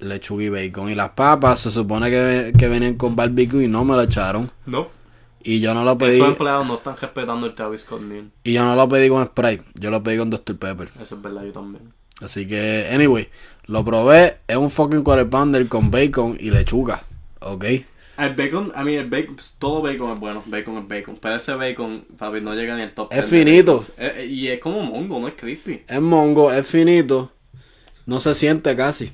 [0.00, 0.90] Lechuga y bacon.
[0.90, 4.50] Y las papas se supone que, que venían con barbecue y no me lo echaron.
[4.66, 4.88] No.
[5.42, 6.16] Y yo no lo pedí.
[6.16, 8.02] Esos empleados no están respetando el Travis Scott.
[8.44, 9.64] Y yo no lo pedí con Sprite.
[9.74, 10.56] Yo lo pedí con Dr.
[10.56, 10.88] Pepper.
[11.00, 11.92] Eso es verdad, yo también.
[12.20, 13.28] Así que, anyway,
[13.66, 14.38] lo probé.
[14.46, 17.02] Es un fucking quarter pounder con bacon y lechuga.
[17.40, 17.64] ¿Ok?
[18.18, 21.16] El bacon, a mí el bacon, pues, todo bacon es bueno, bacon es bacon.
[21.18, 23.84] Pero ese bacon, papi, no llega ni al top Es 10 de finito.
[23.96, 25.84] Eh, eh, y es como mongo, no es crispy.
[25.88, 27.32] Es mongo, es finito.
[28.04, 29.12] No se siente casi.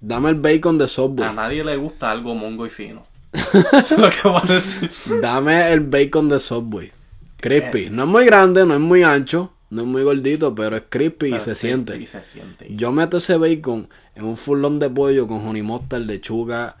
[0.00, 1.34] Dame el bacon de A Subway.
[1.34, 3.04] nadie le gusta algo mongo y fino.
[3.32, 4.90] Eso es lo que voy a decir.
[5.20, 6.90] Dame el bacon de Subway.
[7.36, 7.84] Crispy.
[7.84, 7.90] Eh.
[7.90, 11.34] No es muy grande, no es muy ancho, no es muy gordito, pero es crispy
[11.34, 11.96] y se siente.
[11.96, 12.66] Y se siente.
[12.70, 16.76] Yo meto ese bacon en un fulón de pollo con honey mustard, lechuga,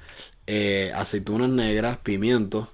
[0.46, 2.68] eh, aceitunas negras, pimientos.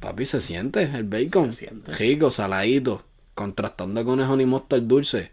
[0.00, 1.52] Papi, se siente el bacon.
[1.52, 1.92] Se siente.
[1.92, 3.02] Rico, saladito.
[3.34, 5.32] Contrastando con el honey mustard dulce.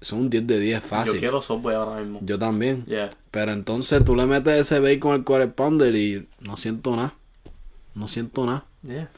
[0.00, 1.06] Es un 10 de 10 fácil.
[1.06, 2.20] Yo Yo, quiero Subway ahora mismo.
[2.38, 2.84] también.
[2.86, 3.08] Yeah.
[3.30, 7.14] Pero entonces tú le metes ese bacon al quarter pounder y no siento nada.
[7.94, 8.64] No siento nada.
[8.82, 9.08] Yeah.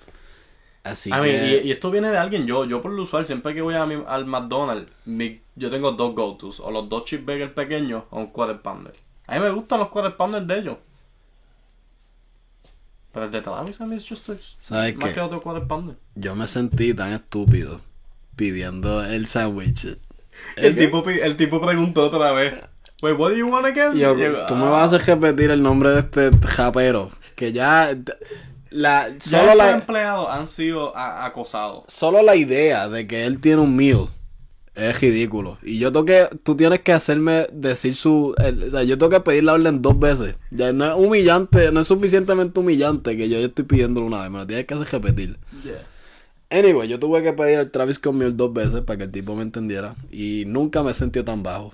[0.85, 1.27] Así A que...
[1.27, 1.29] mí,
[1.64, 3.85] y, y esto viene de alguien, yo, yo por lo usual, siempre que voy a
[3.85, 8.29] mi- al McDonald's, mi- yo tengo dos go-tos, o los dos cheeseburgers pequeños o un
[8.29, 8.95] quarter pounder.
[9.27, 10.77] A mí me gustan los quarter pounder de ellos.
[13.12, 15.14] Pero el de Travis a mí es just a- ¿Sabes más qué?
[15.14, 15.97] que otro quarter pounder.
[16.14, 17.81] Yo me sentí tan estúpido
[18.37, 19.99] pidiendo el sándwich.
[20.57, 22.55] El tipo, el tipo preguntó otra vez,
[23.01, 23.92] Wait, what do you want again?
[23.96, 24.70] Yo, yo, tú me "Ah".
[24.70, 27.11] vas a hacer repetir el nombre de este japero.
[27.37, 27.96] Que ya.
[28.70, 31.85] La, Ya solo, la, empleados han sido acosados.
[31.87, 34.09] solo la idea de que él tiene un meal
[34.74, 35.59] es ridículo.
[35.62, 36.29] Y yo tengo que.
[36.42, 38.35] Tú tienes que hacerme decir su.
[38.38, 40.35] el- o sea, yo tengo que pedir la orden dos veces.
[40.51, 44.31] Ya no es humillante, no es suficientemente humillante que yo ya estoy pidiéndolo una vez.
[44.33, 45.38] Me lo tienes que hacer repetir.
[46.51, 49.35] Anyway, yo tuve que pedir el Travis con meal dos veces para que el tipo
[49.35, 49.95] me entendiera.
[50.11, 51.73] Y nunca me he sentido tan bajo.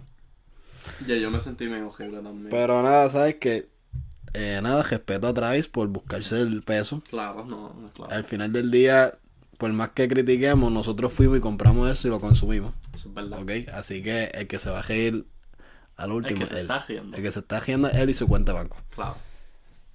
[1.07, 2.49] Ya, yo me sentí medio horrible también.
[2.51, 3.69] Pero nada, ¿sabes qué?
[4.35, 7.03] Eh, nada, respeto a Travis por buscarse el peso.
[7.09, 8.13] Claro, no, no, claro.
[8.13, 9.15] Al final del día,
[9.59, 12.75] por más que critiquemos, nosotros fuimos y compramos eso y lo consumimos.
[12.95, 13.41] Eso es verdad.
[13.41, 13.69] ¿Ok?
[13.73, 15.25] Así que el que se va a reír
[15.97, 16.61] al último que se él.
[16.63, 17.17] está riendo.
[17.17, 18.77] El que se está riendo es él y su cuenta de banco.
[18.95, 19.15] Claro.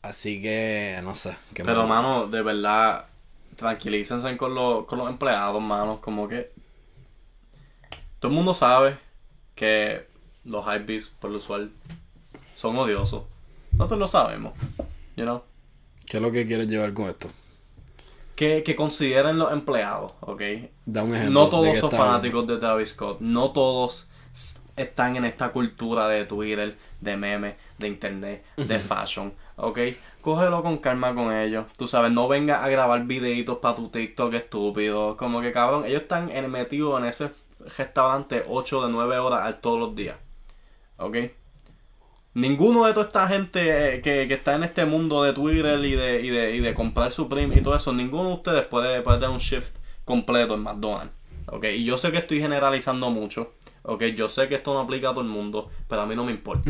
[0.01, 1.35] Así que, no sé.
[1.53, 3.07] ¿qué Pero, mano, de verdad,
[3.59, 5.99] tranquilícense con, los con los empleados, mano.
[6.01, 6.51] Como que.
[8.19, 8.97] Todo el mundo sabe
[9.55, 10.07] que
[10.43, 11.71] los hypebeats, por lo usual,
[12.55, 13.23] son odiosos.
[13.73, 14.53] Nosotros lo sabemos.
[15.15, 15.43] You know?
[16.05, 17.29] ¿Qué es lo que quieres llevar con esto?
[18.35, 20.41] Que, que consideren los empleados, ¿ok?
[20.85, 21.41] Da un ejemplo.
[21.41, 23.19] No todos son fanáticos de Travis Scott.
[23.19, 24.09] No todos
[24.75, 29.33] están en esta cultura de Twitter, de memes, de internet, de fashion.
[29.57, 29.79] ¿Ok?
[30.21, 31.65] Cógelo con calma con ellos.
[31.77, 35.15] Tú sabes, no vengas a grabar videitos para tu TikTok estúpido.
[35.15, 37.31] Como que cabrón, ellos están metidos en ese
[37.77, 40.17] restaurante 8 de 9 horas todos los días.
[40.97, 41.17] ¿Ok?
[42.33, 45.95] Ninguno de toda esta gente eh, que, que está en este mundo de Twitter y
[45.95, 49.19] de, y de, y de comprar Supreme y todo eso, ninguno de ustedes puede, puede
[49.19, 51.13] dar un shift completo en McDonald's.
[51.47, 51.65] ¿Ok?
[51.75, 53.53] Y yo sé que estoy generalizando mucho.
[53.83, 54.03] ¿Ok?
[54.15, 56.31] Yo sé que esto no aplica a todo el mundo, pero a mí no me
[56.31, 56.69] importa.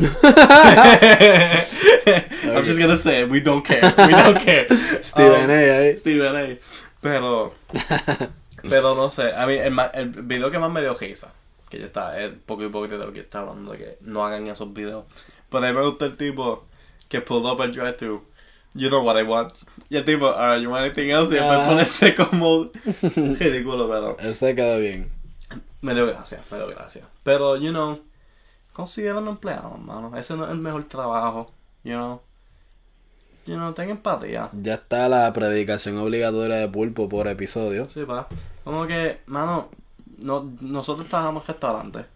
[2.44, 3.80] I'm just gonna say, we don't care.
[3.82, 4.66] We don't care.
[5.02, 5.78] Steven Um, A.
[5.78, 5.96] ahí.
[5.96, 6.58] Steven A.
[7.00, 7.54] Pero,
[8.68, 11.32] pero no sé, a mí el, el video que más me dio risa,
[11.68, 14.24] que ya está, es poco y poco de lo que está hablando, de que no
[14.24, 15.04] hagan esos videos.
[15.48, 16.66] Pero me gusta el tipo
[17.08, 18.22] que pulled up el drive-thru.
[18.74, 19.52] You know what I want.
[19.88, 21.32] Y el tipo, alright, you want anything else?
[21.32, 21.66] Y después Ah.
[21.68, 22.70] ponerse como
[23.40, 25.10] ridículo, pero Ese quedó bien.
[25.80, 27.08] Me dio gracia, me dio gracia.
[27.22, 27.98] Pero, you know,
[28.72, 30.16] consideran empleados, mano.
[30.16, 31.52] Ese no es el mejor trabajo,
[31.84, 32.20] you know.
[33.46, 34.50] You know, ten empatía.
[34.52, 37.88] Ya está la predicación obligatoria de pulpo por episodio.
[37.88, 38.28] Sí, pa.
[38.64, 39.70] Como que, mano,
[40.18, 42.06] no, nosotros trabajamos en restaurantes.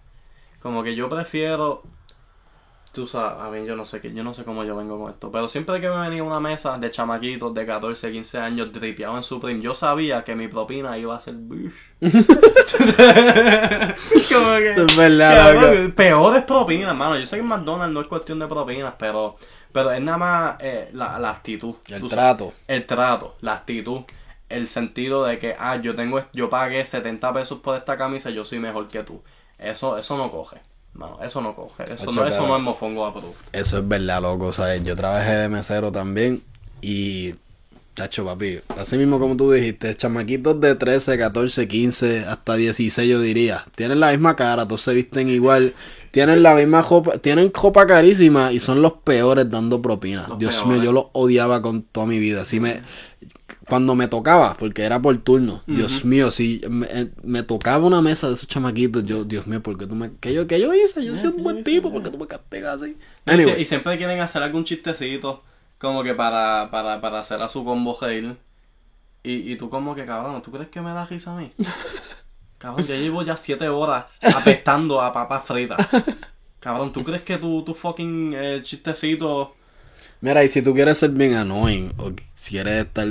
[0.61, 1.83] Como que yo prefiero
[2.95, 5.11] Tú sabes, a mí yo no sé qué, yo no sé cómo yo vengo con
[5.11, 5.31] esto.
[5.33, 9.23] Pero siempre que me venía una mesa de chamaquitos de 14, 15 años dripeados en
[9.25, 11.73] Supreme, yo sabía que mi propina iba a ser bish.
[14.33, 15.95] como que, Es verdad, loco.
[15.95, 17.19] peores propinas, mano.
[17.19, 19.37] Yo sé que en McDonald's no es cuestión de propinas, pero,
[19.73, 21.75] pero es nada más eh, la, la actitud.
[21.89, 22.53] El Tú trato.
[22.69, 24.03] el trato, la actitud,
[24.49, 28.45] el sentido de que, ah, yo tengo, yo pagué 70 pesos por esta camisa, yo
[28.45, 29.23] soy mejor que tú.
[29.59, 30.61] Eso, eso no coge.
[30.95, 31.85] No, eso no coge.
[31.93, 33.35] Eso, no, eso no es mofongo approved.
[33.53, 34.53] Eso es verdad, loco.
[34.53, 34.83] ¿sabes?
[34.85, 36.43] Yo trabajé de mesero también
[36.81, 37.35] y.
[37.95, 38.59] Tacho, papi.
[38.77, 43.63] Así mismo como tú dijiste, chamaquitos de 13, 14, 15, hasta 16, yo diría.
[43.77, 45.75] Tienen la misma cara, todos se visten igual.
[46.11, 50.27] Tienen la misma ropa, tienen ropa carísima y son los peores dando propina.
[50.29, 52.43] Los Dios mío, yo los odiaba con toda mi vida.
[52.43, 52.83] Así me.
[53.69, 58.03] Cuando me tocaba, porque era por turno, Dios mío, si me, eh, me tocaba una
[58.03, 60.13] mesa de esos chamaquitos, yo, Dios mío, ¿por qué tú me.
[60.21, 61.05] ¿Qué yo, qué yo hice?
[61.05, 62.97] Yo soy un buen tipo, ¿por qué tú me castigas así?
[63.27, 63.63] Y Anyway.
[63.63, 65.43] Y siempre quieren hacer algún chistecito,
[65.79, 68.37] como que para, para, para hacer a su combo reír.
[69.23, 71.51] Y, y tú como que, cabrón, ¿tú crees que me da risa a mí?
[72.59, 75.87] Cabrón, yo llevo ya siete horas apestando a papas fritas.
[76.61, 79.55] Cabrón, ¿tú crees que tu, tu fucking eh, chistecito...
[80.25, 83.07] Mira, y si tú quieres ser bien annoying o si quieres estar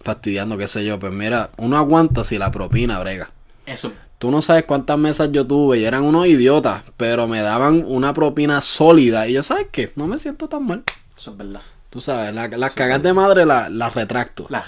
[0.00, 3.30] fastidiando, qué sé yo, pues mira, uno aguanta si la propina brega.
[3.66, 7.82] Eso, Tú no sabes cuántas mesas yo tuve y eran unos idiotas, pero me daban
[7.84, 9.90] una propina sólida y yo, ¿sabes qué?
[9.96, 10.84] No me siento tan mal.
[11.18, 11.60] eso es verdad.
[11.90, 14.46] Tú sabes, la- las cagas de madre la- las retracto.
[14.48, 14.64] La-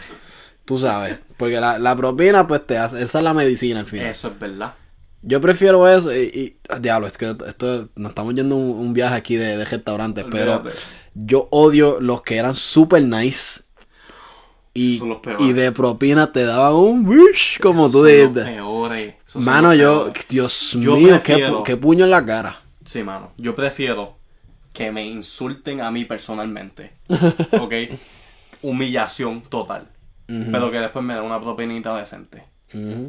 [0.65, 4.07] Tú sabes, porque la, la propina pues te hace, esa es la medicina al final.
[4.07, 4.75] eso es verdad.
[5.23, 9.15] Yo prefiero eso y, y- diablo, es que esto, nos estamos yendo un, un viaje
[9.15, 10.65] aquí de, de restaurantes, pero.
[11.15, 13.63] Yo odio los que eran super nice
[14.75, 14.99] y,
[15.39, 18.57] y de propina te daban un wish, como Esos tú son los dijiste.
[19.35, 20.13] Mano, yo.
[20.29, 22.61] Dios Yo mío, qué, prefiero- qué puño en la cara.
[22.85, 23.33] Sí, mano.
[23.37, 24.17] Yo prefiero
[24.73, 26.93] que me insulten a mí personalmente.
[27.61, 27.73] ¿Ok?
[28.63, 29.89] Humillación total.
[30.27, 32.45] Pero que después me den una propinita decente.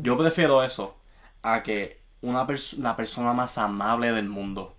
[0.03, 0.95] Yo prefiero eso
[1.41, 4.74] a que una pers- la persona más amable del mundo.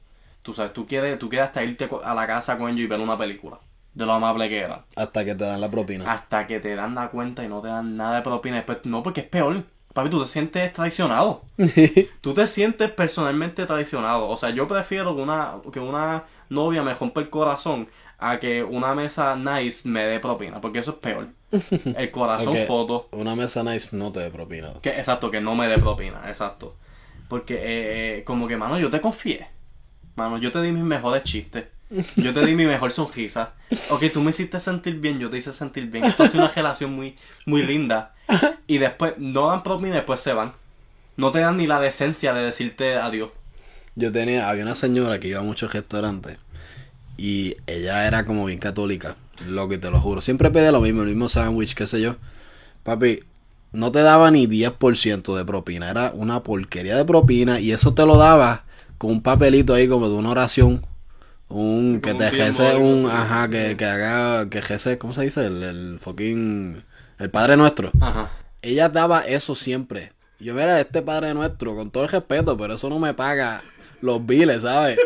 [0.47, 3.01] Tú sabes, tú quieres, tú quieres hasta irte a la casa con ellos y ver
[3.01, 3.59] una película.
[3.95, 4.85] De lo amable que era.
[4.95, 6.13] Hasta que te dan la propina.
[6.13, 8.55] Hasta que te dan la cuenta y no te dan nada de propina.
[8.55, 9.65] Después, no, porque es peor.
[9.93, 11.43] Papi, tú te sientes traicionado.
[12.21, 14.29] Tú te sientes personalmente traicionado.
[14.29, 18.63] O sea, yo prefiero que una, que una novia me rompa el corazón a que
[18.63, 20.61] una mesa nice me dé propina.
[20.61, 21.27] Porque eso es peor.
[21.97, 23.09] El corazón Ok, foto.
[23.11, 24.75] Una mesa nice no te dé propina.
[24.81, 26.23] Que, exacto, que no me dé propina.
[26.29, 26.77] Exacto.
[27.29, 29.56] Porque, eh, eh, como que, mano, yo te confié.
[30.17, 31.67] Mano, yo te di mis mejores chistes.
[32.17, 33.53] Yo te di mi mejor sonrisa.
[33.91, 36.05] Ok, tú me hiciste sentir bien, yo te hice sentir bien.
[36.05, 38.15] Esto ha una relación muy, muy linda.
[38.67, 40.53] Y después no dan propina y después se van.
[41.17, 43.31] No te dan ni la decencia de decirte adiós.
[43.95, 46.39] Yo tenía, había una señora que iba a muchos restaurantes
[47.17, 50.21] y ella era como bien católica, lo que te lo juro.
[50.21, 52.17] Siempre pedía lo mismo, el mismo sándwich, qué sé yo.
[52.83, 53.21] Papi,
[53.73, 58.05] no te daba ni 10% de propina, era una porquería de propina y eso te
[58.05, 58.65] lo daba
[58.99, 60.85] con un papelito ahí como de una oración.
[61.49, 65.47] Un que te algo un, ajá, que, que haga, que jece, ¿cómo se dice?
[65.47, 66.83] El, el fucking,
[67.19, 67.93] el Padre Nuestro.
[68.01, 68.31] Ajá.
[68.63, 70.13] Ella daba eso siempre.
[70.39, 73.63] Yo, mira, este padre nuestro, con todo el respeto, pero eso no me paga
[74.03, 74.99] los biles, ¿sabes?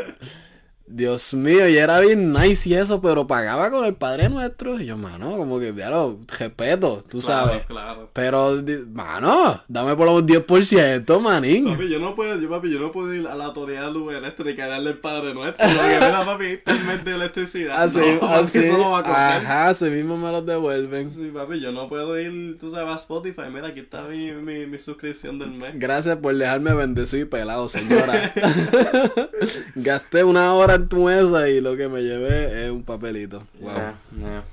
[0.92, 4.81] Dios mío, y era bien nice y eso, pero pagaba con el padre nuestro.
[4.81, 7.66] Y yo, mano, como que, diablo, respeto, tú Claro, sabes.
[7.66, 8.11] claro.
[8.12, 8.57] Pero,
[8.92, 11.64] mano, dame por lo menos 10%, manín.
[11.66, 14.14] Papi, yo no puedo, yo papi, yo no puedo ir a la autoridad de luz
[14.14, 15.64] eléctrica y darle el padre nuestro.
[15.66, 17.83] Porque mira, papi, este el mes de electricidad.
[17.83, 21.11] Así, no, papi, así, eso no va a ajá, así mismo me los devuelven.
[21.11, 23.42] Sí, papi, yo no puedo ir, tú sabes, a Spotify.
[23.53, 25.72] Mira, aquí está mi, mi, mi suscripción del mes.
[25.74, 28.33] Gracias por dejarme bendecido y pelado, señora.
[29.76, 33.42] Gasté una hora en tu mesa y lo que me llevé es un papelito.
[33.60, 33.72] Wow.
[33.72, 34.44] Yeah, yeah.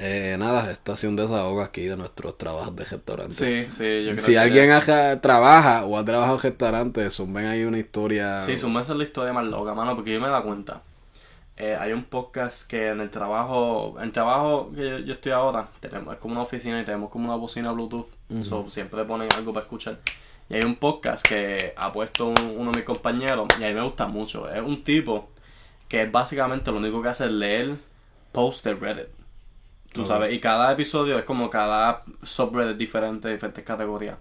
[0.00, 3.34] Eh, nada, esto ha sido un desahogo aquí de nuestros trabajos de restaurante.
[3.34, 7.46] Sí, sí, yo creo si que- alguien aja- trabaja o ha trabajado en restaurante, zumben
[7.46, 8.40] ahí una historia.
[8.42, 10.82] Sí, su mes es la historia más loca, mano, porque yo me da cuenta.
[11.56, 15.32] Eh, hay un podcast que en el trabajo, en el trabajo que yo, yo estoy
[15.32, 18.06] ahora, tenemos, es como una oficina y tenemos como una bocina Bluetooth.
[18.42, 19.98] So, siempre ponen algo para escuchar.
[20.50, 23.74] Y hay un podcast que ha puesto un- uno de mis compañeros y a mí
[23.74, 24.50] me gusta mucho.
[24.50, 25.30] Es un tipo
[25.88, 27.74] que básicamente lo único que hace es leer
[28.32, 29.08] posts de Reddit.
[29.92, 34.18] Tú sabes, y cada episodio es como cada subreddit diferente, diferentes categorías.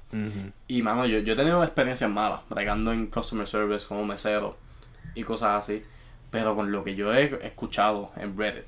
[0.67, 4.57] Y mano, yo, yo he tenido experiencias malas, bregando en customer service como mesero
[5.13, 5.83] y cosas así.
[6.31, 8.65] Pero con lo que yo he escuchado en Reddit,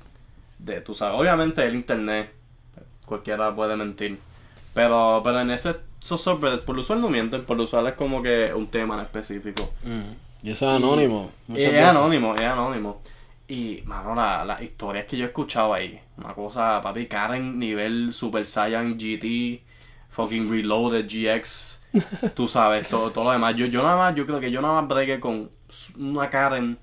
[0.58, 2.32] de, tú sabes, obviamente el internet,
[3.06, 4.18] cualquiera puede mentir.
[4.74, 7.94] Pero, pero en ese, esos subreddits, por lo usual no mienten, por lo usual es
[7.94, 9.68] como que un tema en específico.
[9.84, 10.46] Mm.
[10.46, 11.30] Y eso es anónimo.
[11.48, 13.02] Y es anónimo, es anónimo.
[13.48, 16.00] Y, mano, la- las historias que yo he escuchado ahí.
[16.16, 19.62] Una cosa, papi, Karen, nivel Super Saiyan GT,
[20.10, 21.82] fucking Reloaded GX.
[22.34, 23.56] Tú sabes, todo, todo lo demás.
[23.56, 25.50] Yo, yo nada más, yo creo que yo nada más bregué con
[25.98, 26.78] una Karen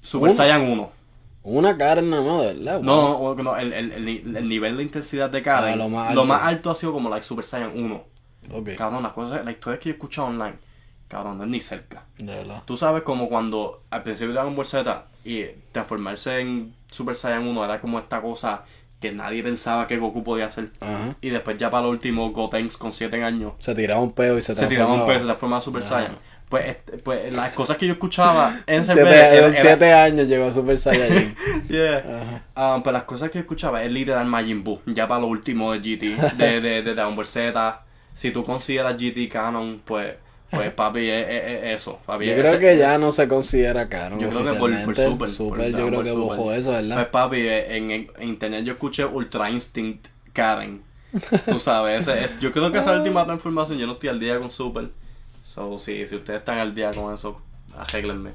[0.00, 0.32] Super.
[0.32, 0.90] Saiyan 1.
[1.48, 2.80] Una Karen nada más, ¿verdad?
[2.80, 5.74] No, no, no, el, el, el, ni- el nivel de intensidad de Karen.
[5.74, 6.32] Ah, lo más lo alto.
[6.34, 8.04] más alto ha sido como la Super Saiyan 1.
[8.52, 10.54] Ok, Cabrón, las cosas, las historias que yo he escuchado online,
[11.08, 12.04] cabrón, no es ni cerca.
[12.18, 12.62] de verdad.
[12.64, 17.46] Tú sabes como cuando al principio de Dragon Ball Z y transformarse en Super Saiyan
[17.46, 18.64] 1 era como esta cosa
[19.00, 20.70] que nadie pensaba que Goku podía hacer.
[20.80, 21.14] Ajá.
[21.20, 24.42] Y después ya para lo último, Gotenks con 7 años Se tiraba un peo y
[24.42, 25.18] se se tiraba un transformaba.
[25.20, 25.88] se transformaba en Super Ajá.
[25.90, 26.18] Saiyan.
[26.48, 30.52] Pues, este- pues las cosas que yo escuchaba en Siete, era- siete años llegó a
[30.52, 31.34] Super Saiyajin.
[31.68, 32.44] Yeah.
[32.54, 35.72] Ah, pues las cosas que yo escuchaba es literal Majin Buu, ya para lo último
[35.72, 37.82] de GT, de, de, de Dragon Ball Z.
[38.14, 40.14] Si tú consideras GT canon, pues,
[40.50, 41.98] pues papi, es, es- es eso.
[42.06, 44.94] Papi, Yo ese- creo que ya no se considera canon Yo creo que por, por.
[44.96, 45.28] Super.
[45.28, 47.10] Super, por yo creo que bajó eso, Pues ¿verdad?
[47.10, 50.80] papi, eh, en, en- en internet yo escuché Ultra Instinct Karen.
[51.50, 54.38] Tú sabes, ese, es, yo creo que esa última transformación yo no estoy al día
[54.38, 54.90] con Super.
[55.46, 57.40] So, sí, si ustedes están al día con eso,
[57.78, 58.32] arréglenme.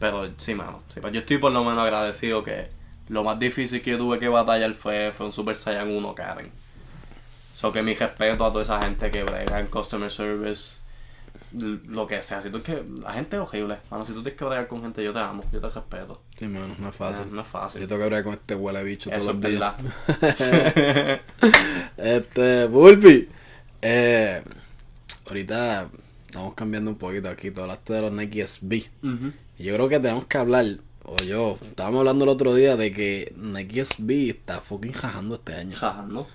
[0.00, 0.82] Pero sí, mano.
[0.88, 2.68] Sí, pues yo estoy por lo menos agradecido que
[3.08, 6.50] lo más difícil que yo tuve que batallar fue, fue un Super Saiyan 1 Karen.
[7.54, 10.78] So que mi respeto a toda esa gente que brega en customer service,
[11.52, 12.42] lo que sea.
[12.42, 14.04] Si tú es que la gente es horrible, mano.
[14.04, 16.20] Si tú tienes que bregar con gente, yo te amo, yo te respeto.
[16.34, 17.26] Sí, mano, no es fácil.
[17.30, 17.80] No es fácil.
[17.80, 19.74] Yo tengo que hablar con este huele bicho todos Eso los días.
[21.96, 23.28] Este, Bulpi.
[23.82, 24.42] Eh,
[25.26, 25.88] ahorita
[26.30, 27.50] estamos cambiando un poquito aquí.
[27.50, 28.72] Todo hablaste de los Nike SB.
[29.58, 30.66] Y yo creo que tenemos que hablar,
[31.04, 35.54] o yo, estábamos hablando el otro día de que Nike SB está fucking jajando este
[35.54, 35.76] año.
[35.76, 36.26] Jaja, ¿no?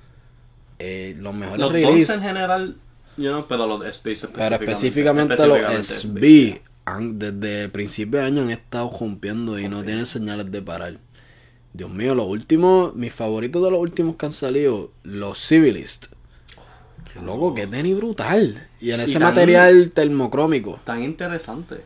[0.80, 2.76] Eh, los mejores Los dos releases, en general,
[3.18, 5.34] yo no, pero los Space pero específicamente.
[5.36, 9.84] específicamente los Específicamente SB, han- desde el principio de año han estado rompiendo y no
[9.84, 10.98] tienen señales de parar.
[11.74, 16.08] Dios mío, los últimos, mis favoritos de los últimos que han salido, los Civilist.
[17.23, 18.67] Loco, que tenis brutal.
[18.82, 20.80] Y en ese material termocrómico.
[20.84, 21.82] Tan interesante.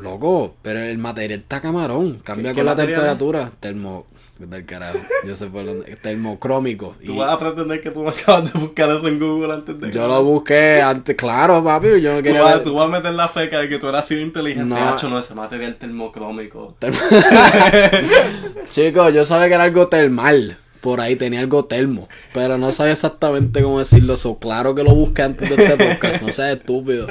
[0.00, 2.20] Loco, pero el material está camarón.
[2.22, 3.50] Cambia ¿Qué- con qué la temperatura.
[3.58, 4.06] Termo.
[4.38, 4.98] Del carajo.
[5.26, 5.96] Yo sé por dónde.
[5.96, 6.94] Termocrómico.
[7.04, 9.80] Tú Y vas a pretender que tú me acabas de buscar eso en Google antes
[9.80, 11.16] de yo lo busqué antes.
[11.16, 12.00] Claro, papi.
[12.00, 12.42] Yo no Tú quería.
[12.42, 14.72] vas, ver- tú vas a meter la feca de que tú eras así inteligente.
[14.72, 14.76] No.
[14.78, 16.76] Nacho, no, ese material termocrómico.
[18.70, 20.56] Chicos, yo sabía que era algo termal.
[20.80, 22.08] Por ahí tenía algo termo.
[22.34, 24.16] Pero no sabía exactamente cómo decirlo.
[24.16, 26.22] So, claro que lo busqué antes de este podcast.
[26.22, 27.08] No seas estúpido.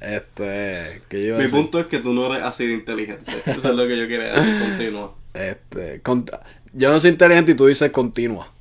[0.00, 1.02] Este.
[1.08, 1.58] ¿Qué yo Mi decir?
[1.58, 3.32] punto es que tú no eres así de inteligente.
[3.46, 4.60] Eso es lo que yo quería decir.
[4.60, 5.14] Continúa.
[5.34, 6.02] Este.
[6.72, 8.52] Yo no soy inteligente y tú dices continua.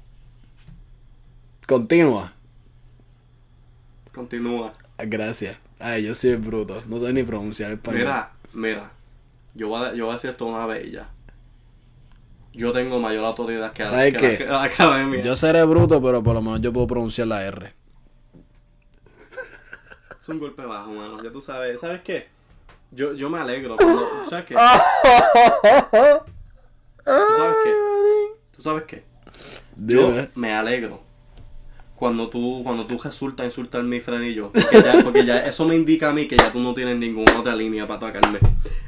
[1.68, 2.34] Continua.
[4.13, 4.74] Continúa.
[4.98, 5.58] Gracias.
[5.80, 6.82] Ay, yo soy bruto.
[6.88, 8.00] No sé ni pronunciar español.
[8.02, 8.92] Mira, mira.
[9.54, 11.10] Yo voy a, yo voy a decir esto una vez y ya.
[12.58, 15.22] Yo tengo mayor autoridad que, la- ¿Sabes que la, que la academia.
[15.22, 17.72] Yo seré bruto, pero por lo menos yo puedo pronunciar la R.
[20.20, 21.24] Es un golpe bajo, mano.
[21.24, 21.80] Ya tú sabes.
[21.80, 22.28] ¿Sabes qué?
[22.91, 24.26] Yo, yo me alegro cuando...
[24.28, 24.56] ¿Sabes qué?
[24.56, 24.60] ¿Tú
[27.38, 27.74] sabes qué?
[28.56, 29.04] ¿Tú sabes qué?
[29.78, 31.02] Yo me alegro
[31.96, 34.52] cuando tú cuando tú resultas insultar mi Fred y yo.
[34.52, 37.39] Porque ya, porque ya eso me indica a mí que ya tú no tienes ninguna
[37.39, 38.39] otra línea para atacarme.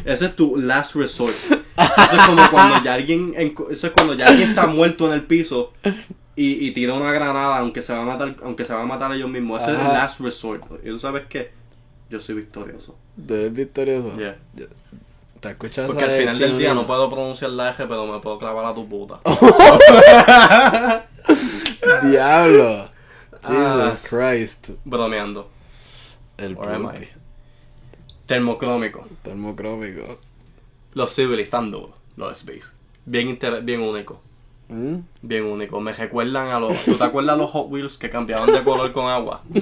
[0.05, 1.33] Ese es tu last resort.
[1.79, 5.23] Eso es como cuando ya alguien eso es cuando ya alguien está muerto en el
[5.25, 5.73] piso
[6.35, 9.13] y, y tira una granada aunque se va a matar aunque se va a matar
[9.13, 9.61] ellos mismos.
[9.61, 10.63] Ese es el last resort.
[10.83, 11.51] Y tú sabes qué?
[12.09, 12.95] Yo soy victorioso.
[13.27, 14.15] Tú eres victorioso.
[14.17, 14.37] Yeah.
[15.39, 18.19] ¿Te has escuchado Porque al final del día no puedo pronunciar la eje, pero me
[18.19, 19.19] puedo clavar a tu puta.
[22.03, 22.89] Diablo.
[23.43, 23.91] Ah.
[23.91, 24.71] Jesus Christ.
[24.83, 25.49] Bromeando.
[26.37, 26.57] El?
[28.25, 29.05] Termocrómico.
[29.23, 30.19] Termocrómico.
[30.93, 32.73] Los Civil están duros, los Space.
[33.05, 34.21] Bien, inter- bien único.
[34.69, 34.97] ¿Mm?
[35.21, 35.79] Bien único.
[35.81, 36.77] Me recuerdan a los.
[36.85, 39.43] ¿Tú te acuerdas los Hot Wheels que cambiaban de color con agua?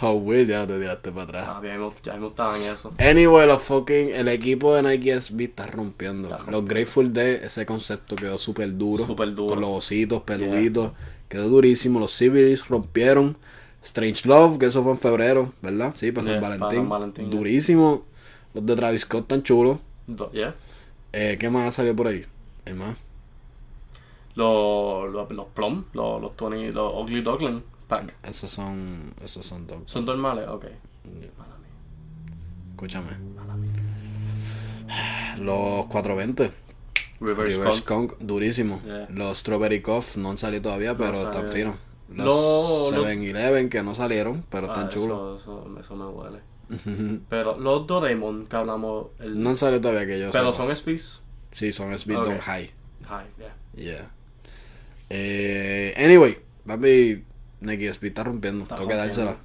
[0.00, 1.46] How will ya te tiraste para atrás.
[1.48, 2.92] Ah, bien, ya me gustaban eso.
[2.98, 6.24] Anyway, los fucking, el equipo de Nike SB está rompiendo.
[6.28, 6.60] Está rompiendo.
[6.60, 9.06] Los Grateful Dead, ese concepto quedó súper duro.
[9.06, 9.50] Súper duro.
[9.54, 10.92] Con los ositos, peluditos.
[11.28, 12.00] Quedó durísimo.
[12.00, 13.36] Los Civils rompieron.
[13.84, 15.92] Strange Love, que eso fue en febrero, ¿verdad?
[15.94, 16.78] Sí, para San Yeah, Valentín.
[16.80, 17.30] San Valentín.
[17.30, 18.04] Durísimo.
[18.54, 19.78] Los de Travis Scott tan chulos.
[20.06, 20.54] Do- ¿Yeah?
[21.12, 22.24] Eh, ¿Qué más salió por ahí?
[22.66, 22.98] ¿Hay más?
[24.34, 28.14] Los, los, los Plum, los, los Tony, los Ugly Duckling Pack.
[28.24, 29.14] Esos son.
[29.22, 29.90] Esos son dogs.
[29.90, 30.48] ¿Son normales?
[30.48, 30.66] Ok.
[32.72, 33.10] Escúchame.
[35.38, 36.52] Los 420.
[37.20, 38.80] Reverse, Reverse durísimo.
[38.84, 39.06] Yeah.
[39.10, 41.52] Los Strawberry Cough no han salido todavía, pero están salieron.
[41.52, 41.76] finos.
[42.08, 45.40] Los Lo- lo- 7-Eleven que no salieron, pero están Ah, chulos.
[45.42, 46.38] Eso, eso, eso me huele.
[47.28, 49.08] Pero los Doraemon que hablamos.
[49.20, 49.38] El...
[49.38, 50.56] No sale todavía que yo pero sepa.
[50.56, 51.20] son SPs.
[51.52, 52.26] Sí, son Speed Ok.
[52.26, 52.70] Don't High.
[53.02, 53.54] Hi, yeah.
[53.76, 54.10] Yeah.
[55.10, 57.22] Eh, anyway, papi,
[57.60, 58.64] Nike SB está rompiendo.
[58.64, 59.36] Está Tengo que dársela.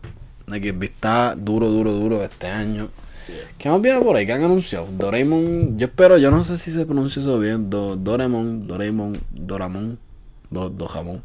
[0.47, 2.89] Nike SB está duro, duro, duro este año.
[3.59, 4.25] ¿Qué más viene por ahí?
[4.25, 4.87] ¿Qué han anunciado?
[4.91, 5.77] Doraemon.
[5.77, 7.69] Yo espero, yo no sé si se pronuncia eso bien.
[7.69, 9.99] Do, Doraemon, Doraemon, Doramon,
[10.49, 11.21] Do, Dojamon.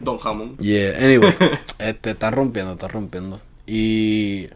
[0.00, 0.56] Don Jamón.
[0.58, 1.34] Yeah, anyway.
[1.78, 3.40] este, está rompiendo, está rompiendo.
[3.66, 4.48] Y.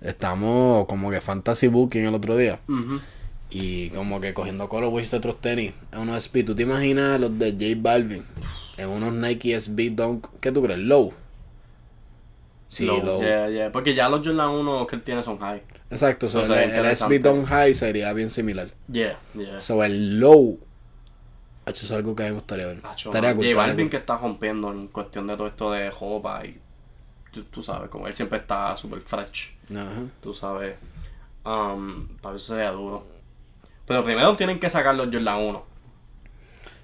[0.00, 2.60] Estamos como que fantasy booking el otro día.
[3.50, 6.44] Y como que cogiendo colorways de otros tenis en unos SB.
[6.44, 8.24] ¿Tú te imaginas los de J Balvin?
[8.76, 10.26] En unos Nike SB Dunk.
[10.40, 10.78] ¿Qué tú crees?
[10.78, 11.12] Low.
[12.68, 13.20] Sí, Low, low.
[13.20, 13.72] Yeah, yeah.
[13.72, 15.62] Porque ya los Jordan 1 que él tiene son high.
[15.90, 16.28] Exacto.
[16.28, 16.96] so el, el.
[16.96, 18.70] SB Dunk High sería bien similar.
[18.90, 19.58] Yeah, yeah.
[19.58, 20.60] So el low.
[21.66, 22.80] Eso es algo que a mí me gustaría ver.
[22.80, 26.58] J Balvin que está rompiendo en cuestión de todo esto de jopa y
[27.32, 30.02] tú, tú sabes, como él siempre está super fresh, Ajá.
[30.20, 30.76] tú sabes.
[31.44, 33.06] Um, para eso sería duro.
[33.86, 35.64] Pero primero tienen que sacar los Jordan 1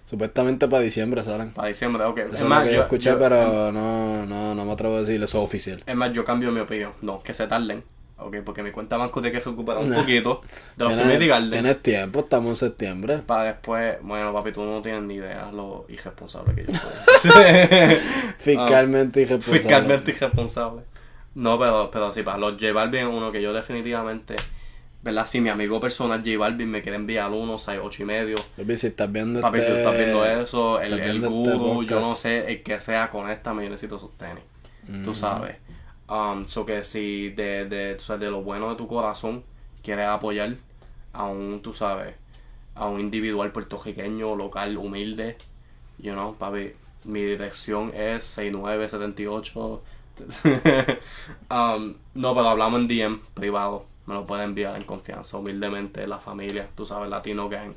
[0.06, 1.50] Supuestamente para diciembre salen.
[1.50, 2.18] para diciembre, ok.
[2.18, 4.96] Eso Es más, lo que yo, yo- escuché, yo- pero no, no, no me atrevo
[4.96, 5.82] a decir eso oficial.
[5.84, 6.92] Es más, yo cambio mi opinión.
[7.02, 7.82] No, que se tarden.
[8.18, 9.96] Ok, porque mi cuenta banco tiene que recuperar un Nah.
[9.98, 10.40] poquito
[10.76, 11.50] de los Community Garden.
[11.50, 13.18] tienes tiempo, estamos en septiembre.
[13.18, 17.30] Para después, bueno, papi, tú no tienes ni idea lo irresponsable que yo soy.
[18.38, 19.58] Fiscalmente irresponsable.
[19.60, 20.82] Fiscalmente irresponsable.
[21.36, 24.36] No, pero, pero sí, para los J Balvin, uno que yo definitivamente,
[25.02, 25.26] ¿verdad?
[25.26, 28.36] Si mi amigo personal J Balvin me quiere enviar uno, 6, 8 y medio.
[28.56, 31.82] Papi, si estás viendo Papi, si este- estás viendo eso, si el, el este guru,
[31.82, 34.42] yo no sé, el que sea, conéctame, yo necesito sus tenis.
[35.04, 35.56] Tú sabes.
[36.08, 39.42] Um, so que si de, de, tú sabes, de lo bueno de tu corazón
[39.82, 40.54] quieres apoyar
[41.12, 42.14] a un, tú sabes,
[42.76, 45.36] a un individual puertorriqueño, local, humilde,
[45.98, 46.72] you know, papi,
[47.04, 49.82] mi dirección es 6978.
[51.50, 53.84] um, no, pero hablamos en DM privado.
[54.06, 57.72] Me lo pueden enviar en confianza, humildemente, la familia, tú sabes, Latino Gang.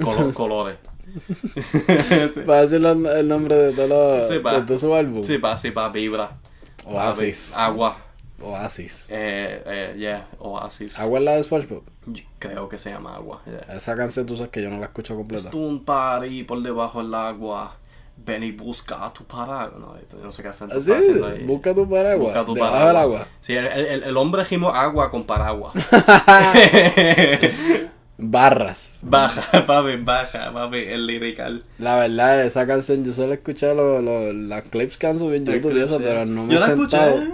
[0.00, 0.78] Colo- colores.
[2.48, 4.60] Va a decir los- el nombre de todos los Sí, pa.
[4.60, 5.22] de su álbum.
[5.24, 6.38] Sí, pa, sí, pa, vibra.
[6.84, 7.56] Oasis.
[7.56, 7.96] Agua.
[8.40, 9.06] Oasis.
[9.10, 10.98] Eh, eh, yeah, Oasis.
[10.98, 11.82] Agua es la de SpongeBob.
[12.06, 13.38] Yo Creo que se llama agua.
[13.44, 13.74] yeah.
[13.76, 15.48] Esa canción tú sabes que yo no la escucho completa.
[15.48, 17.76] Es un party por debajo del agua.
[18.22, 19.78] Ven y busca tu paraguas.
[19.80, 20.64] No, no sé qué ¿Así?
[20.64, 21.40] está haciendo ahí.
[21.42, 22.34] ¿Ah, Busca tu paraguas.
[22.34, 22.96] Busca tu paraguas.
[22.96, 23.26] agua.
[23.40, 25.72] Sí, el, el, el hombre gimó agua con paraguas.
[28.22, 28.98] Barras.
[29.02, 31.64] baja, papi, baja, papi, el lirical.
[31.78, 35.46] La verdad, esa canción yo solo escuché los, los, las clips que han subido en
[35.46, 36.04] YouTube y eso, Sí.
[36.06, 36.98] pero no me Yo he la escuché.
[36.98, 37.30] eh,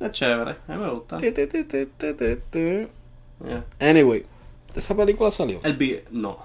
[0.00, 1.18] Es chévere, a mí me gusta.
[1.18, 2.88] Yeah.
[3.80, 4.24] Anyway,
[4.76, 5.58] esa película salió.
[5.64, 6.38] El beat, no,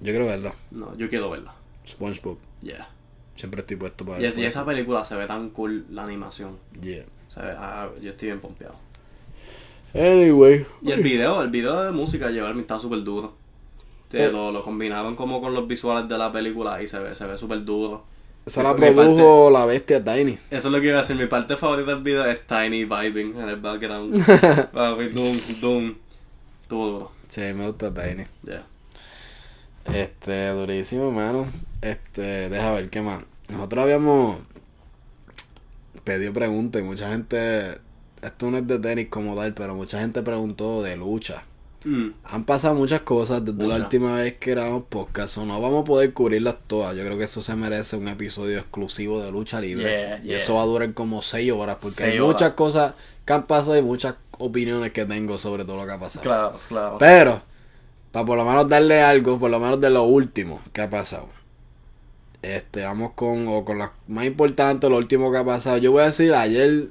[0.00, 0.52] Yo creo verla.
[0.70, 1.54] no, yo quiero verla.
[1.86, 2.36] SpongeBob.
[2.60, 2.90] Yeah.
[3.38, 6.58] Siempre estoy puesto para Y, es- y esa película se ve tan cool, la animación.
[6.82, 7.04] Yeah.
[7.28, 8.74] Se ve, ah, yo estoy bien pompeado.
[9.94, 10.66] Anyway.
[10.82, 13.34] Y el video, el video de música Llevarme está súper duro.
[14.10, 14.30] Sí, Eh.
[14.32, 17.38] lo, lo combinaron como con los visuales de la película y se ve, se ve
[17.38, 18.04] súper duro.
[18.44, 20.38] Esa la parte- produjo la bestia Tiny.
[20.50, 21.14] Eso es lo que iba a decir.
[21.16, 24.14] Mi parte favorita del video es Tiny vibing en el background.
[25.14, 25.94] Doom, doom.
[26.62, 27.12] Estuvo duro.
[27.28, 28.24] Sí, me gusta Tiny.
[28.44, 28.64] Yeah.
[29.94, 31.46] Este, durísimo, mano.
[31.80, 33.22] Este, deja ver qué más.
[33.48, 34.38] Nosotros habíamos
[36.04, 37.78] pedido preguntas y mucha gente.
[38.22, 41.44] Esto no es de tenis como tal, pero mucha gente preguntó de lucha.
[41.84, 42.08] Mm.
[42.24, 45.38] Han pasado muchas cosas desde la última vez que grabamos podcast.
[45.38, 46.96] O no vamos a poder cubrirlas todas.
[46.96, 49.84] Yo creo que eso se merece un episodio exclusivo de lucha libre.
[49.90, 51.76] Yeah, Y eso va a durar como 6 horas.
[51.80, 52.34] Porque Seis hay horas.
[52.34, 56.00] muchas cosas que han pasado y muchas opiniones que tengo sobre todo lo que ha
[56.00, 56.22] pasado.
[56.24, 56.96] Claro, claro.
[56.98, 57.42] Pero,
[58.10, 61.28] para por lo menos darle algo, por lo menos de lo último que ha pasado.
[62.42, 65.78] Este, vamos con, o con las más importantes, lo último que ha pasado.
[65.78, 66.88] Yo voy a decir, ayer,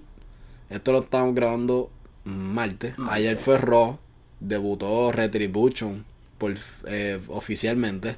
[0.70, 1.90] esto lo estamos grabando
[2.26, 2.98] martes.
[2.98, 3.14] Martes.
[3.14, 3.98] Ayer fue Raw,
[4.40, 6.06] debutó Retribution
[6.38, 6.54] por,
[6.88, 8.18] eh, oficialmente.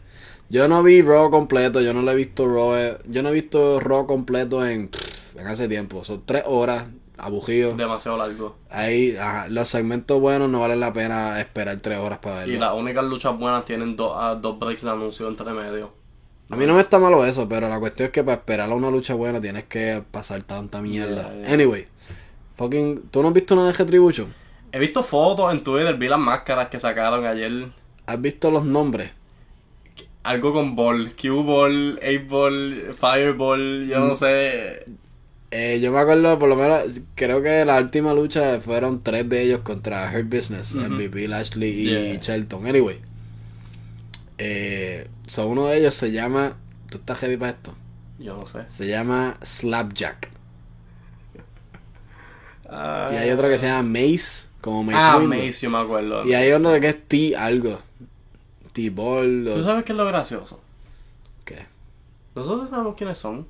[0.50, 3.34] Yo no vi Raw completo, yo no lo he visto Raw, eh, yo no he
[3.34, 4.90] visto Raw completo en,
[5.36, 6.04] en hace tiempo.
[6.04, 7.76] Son tres horas, aburrido.
[7.76, 8.56] Demasiado largo.
[8.72, 12.66] Ahí, ajá, los segmentos buenos no vale la pena esperar tres horas para Y verlo.
[12.66, 15.99] las únicas luchas buenas tienen dos, ah, dos breaks de anuncio entre medio.
[16.52, 18.76] A mí no me está malo eso, pero la cuestión es que para esperar a
[18.76, 21.32] una lucha buena tienes que pasar tanta mierda.
[21.34, 21.54] Yeah, yeah.
[21.54, 21.88] Anyway,
[22.56, 24.34] fucking, ¿tú no has visto nada de Retribution?
[24.72, 27.68] He visto fotos en Twitter, vi las máscaras que sacaron ayer.
[28.08, 29.12] ¿Has visto los nombres?
[30.24, 34.08] Algo con ball, Q-ball, 8-ball, Fireball, yo Mm.
[34.08, 34.86] no sé.
[35.52, 39.42] Eh, yo me acuerdo, por lo menos, creo que la última lucha fueron tres de
[39.44, 40.86] ellos contra Hurt Business, Ujú.
[40.86, 42.20] MVP, Lashley y Yeah.
[42.20, 42.68] Shelton.
[42.68, 43.00] Anyway,
[44.40, 46.58] eh, so uno de ellos se llama,
[46.90, 47.76] ¿tú estás ready para esto?
[48.18, 48.68] Yo no sé.
[48.68, 50.30] Se llama Slapjack.
[52.70, 55.36] Ah, Y hay otro que se llama Mace, como Mace Ah, Windu.
[55.36, 56.26] Mace, yo me acuerdo.
[56.26, 57.80] Y hay otro que es T algo.
[58.74, 59.46] T-Ball.
[59.54, 60.62] ¿Tú o- sabes qué es lo gracioso?
[61.46, 61.66] ¿Qué?
[62.36, 63.48] Nosotros sabemos quiénes son.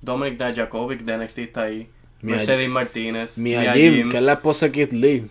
[0.00, 1.88] Dominic Dajakovic de NXT está ahí.
[2.22, 3.36] Mia- Mercedes Martínez.
[3.38, 5.26] Mia Jim, que es la esposa de Keith Lee.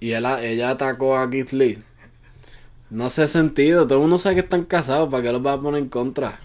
[0.00, 1.78] Y él, ella atacó a Keith Lee.
[2.92, 3.86] No hace sentido.
[3.86, 5.08] Todo el mundo sabe que están casados.
[5.08, 6.40] ¿Para qué los va a poner en contra?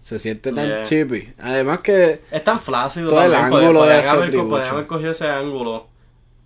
[0.00, 0.82] Se siente tan Yeah.
[0.84, 1.34] chippy.
[1.38, 2.22] Además que...
[2.30, 5.88] Es tan flácido Todo el ángulo podían de haber, podían haber cogido ese ángulo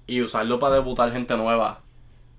[0.07, 1.83] y usarlo para debutar gente nueva.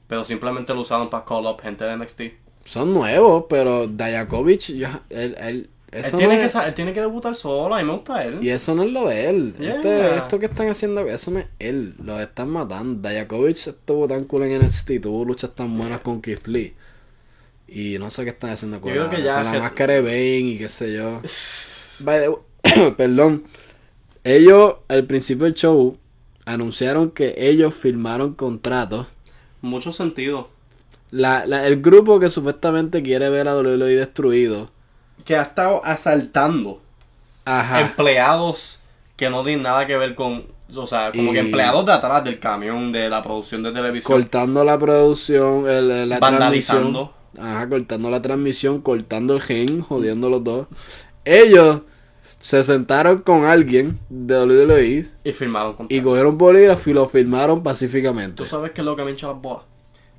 [0.07, 2.22] Pero simplemente lo usaron para call up gente de NXT.
[2.66, 7.36] Son nuevos, pero Dayakovic, ya, él, él, tiene, no que, es- él tiene que debutar
[7.36, 8.39] solo, a mí me gusta él.
[8.43, 9.55] Y eso no es lo de él.
[9.59, 9.75] Yeah.
[9.75, 11.95] Este- esto que están haciendo, eso no es él.
[12.03, 13.01] Lo están matando.
[13.01, 16.73] Dayakovic estuvo tan cool en NXT, tuvo luchas tan buenas con Keith Lee.
[17.67, 19.93] Y no sé qué están haciendo con, Yo la, que ya con la que- máscara
[19.95, 21.21] de Bane y qué sé yo.
[22.05, 23.43] The Perdón.
[24.23, 25.97] Ellos, al principio del show,
[26.45, 29.07] anunciaron que ellos firmaron contratos.
[29.61, 30.49] Mucho sentido.
[31.11, 34.69] La, la- el grupo que supuestamente quiere ver a WWE destruido.
[35.24, 36.82] Que ha estado asaltando
[37.45, 37.82] Ajá.
[37.82, 38.80] empleados
[39.16, 40.45] que no tienen nada que ver con.
[40.76, 44.20] O sea, como que empleados de atrás del camión de la producción de televisión.
[44.22, 47.11] cortando la producción, el, el- la Vandalizando.
[47.34, 47.55] transmisión.
[47.55, 50.68] Ajá, cortando la transmisión, cortando el gen, jodiendo los dos.
[51.24, 51.82] Ellos
[52.39, 57.61] se sentaron con alguien de WWE y firmaron con y cogieron bolígrafo y lo firmaron
[57.63, 58.36] pacíficamente.
[58.36, 59.63] Tú sabes qué es lo que me hincha las bolas.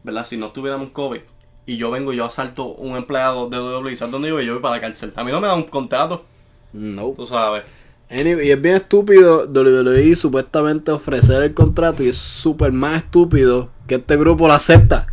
[0.02, 0.24] ¿Verdad?
[0.24, 1.20] Si no tuviéramos COVID
[1.66, 4.46] y yo vengo y yo asalto un empleado de WWE, ¿sabes dónde yo voy?
[4.46, 5.12] Yo voy para la cárcel.
[5.16, 6.24] A mí no me dan un contrato,
[6.72, 7.12] No.
[7.16, 7.64] tú sabes.
[8.08, 13.70] Anyway, y es bien estúpido WWE supuestamente ofrecer el contrato y es súper más estúpido
[13.88, 15.08] que este grupo lo acepta.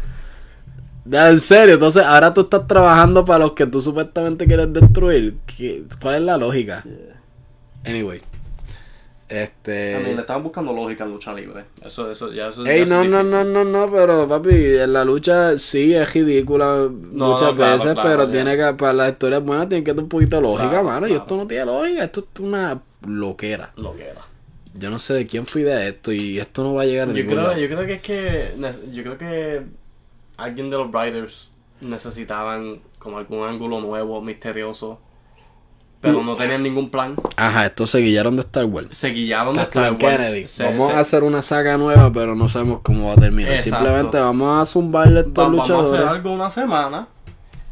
[1.12, 5.38] En serio, entonces ahora tú estás trabajando para los que tú supuestamente quieres destruir.
[5.48, 6.84] ¿Qué- ¿Cuál es la lógica?
[7.84, 8.22] Anyway.
[9.34, 9.96] Este...
[9.96, 11.66] A mí le estaban buscando lógica en lucha libre.
[11.84, 14.94] Eso, eso, ya eso Ey, ya no, es no, no, no, no, pero papi, en
[14.94, 19.12] la lucha sí es ridícula muchas no, claro, veces, claro, pero tiene que, para las
[19.14, 21.66] historias buenas tiene que tener un poquito de lógica, Claro, mano, y esto no tiene
[21.66, 23.72] lógica, esto es una loquera.
[23.76, 24.22] Lo que era.
[24.76, 27.14] Yo no sé de quién fui de esto y esto no va a llegar a
[27.14, 27.58] Yo ningún creo, lado.
[27.60, 28.52] yo creo que es que.
[28.92, 29.62] Yo creo que.
[30.38, 35.00] Alguien de los Riders necesitaban como algún ángulo nuevo, misterioso.
[36.04, 37.16] Pero no tenían ningún plan.
[37.38, 38.90] Ajá, estos se guillaron de Star Wars.
[38.96, 40.18] Se guiaron de Kathleen Star Wars.
[40.28, 40.48] Kennedy.
[40.48, 43.54] Se- vamos se- a hacer una saga nueva, pero no sabemos cómo va a terminar.
[43.54, 43.78] Exacto.
[43.86, 46.08] Simplemente vamos a zumbarle a Va- estos vamos a hacer luchadores.
[46.08, 47.08] algo una semana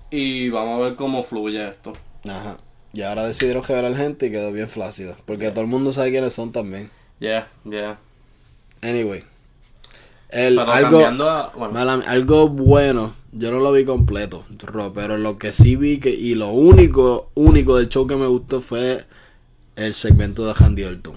[0.10, 1.94] y vamos a ver cómo fluye esto.
[2.28, 2.58] Ajá.
[2.94, 5.16] Y ahora decidieron revelar gente y quedó bien flácido.
[5.26, 6.90] Porque todo el mundo sabe quiénes son también.
[7.20, 8.00] Yeah, yeah.
[8.82, 9.24] Anyway.
[10.32, 11.50] El, Pero algo, cambiando a.
[11.56, 16.10] Bueno, algo bueno, yo no lo vi completo, Ro, pero lo que sí vi que,
[16.12, 19.04] y lo único, único del show que me gustó fue
[19.76, 21.16] el segmento de Handy Orton.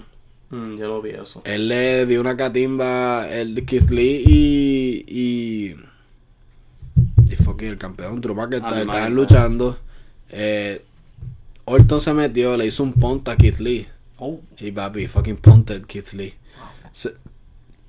[0.49, 1.41] mm, yo lo vi eso.
[1.45, 5.05] Él le dio una catimba, el Keith Lee y.
[5.07, 5.75] y.
[7.31, 9.77] y fucking el campeón, Trupa que está- estaban luchando.
[10.29, 10.83] Eh,
[11.65, 13.87] Orton se metió, le hizo un punt a Keith Lee.
[14.17, 16.33] Oh, Y papi, fucking punted Keith Lee.
[16.91, 17.13] Se-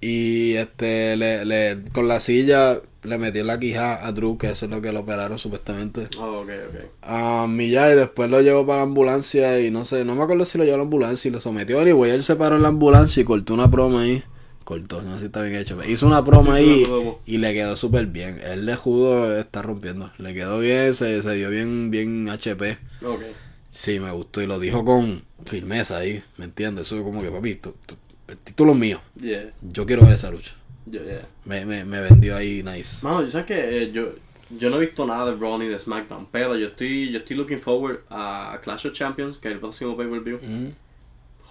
[0.00, 4.66] y este, le, le, con la silla le metió la quija a Drew, que eso
[4.66, 6.08] es lo que lo operaron supuestamente.
[6.18, 6.84] oh, ok, ok.
[7.02, 10.44] A Milla y después lo llevó para la ambulancia y no sé, no me acuerdo
[10.44, 11.80] si lo llevó a la ambulancia y lo sometió.
[11.80, 14.22] Anyway, él se paró en la ambulancia y cortó una promo ahí.
[14.64, 15.78] Cortó, no sé si está bien hecho.
[15.84, 16.84] Hizo una Hizo ahí
[17.24, 18.40] y le quedó súper bien.
[18.42, 20.10] Él de judo está rompiendo.
[20.18, 22.76] Le quedó bien, se, se vio bien, bien HP.
[23.04, 23.22] Ok.
[23.70, 26.86] Sí, me gustó y lo dijo con firmeza ahí, ¿me entiendes?
[26.88, 27.94] Eso es como que, papi, tú- tú-
[28.28, 29.00] el título es mío.
[29.20, 30.52] Yeah, Yo quiero ver esa lucha.
[30.90, 31.26] yeah, yeah.
[31.44, 33.04] Me, me, me vendió ahí nice.
[33.04, 34.14] Mano, yo sé que eh, yo,
[34.50, 37.36] yo no he visto nada de Raw ni de SmackDown, pero yo estoy, yo estoy
[37.36, 40.38] looking forward a Clash of Champions, que es el próximo pay-per-view.
[40.42, 40.68] Mm.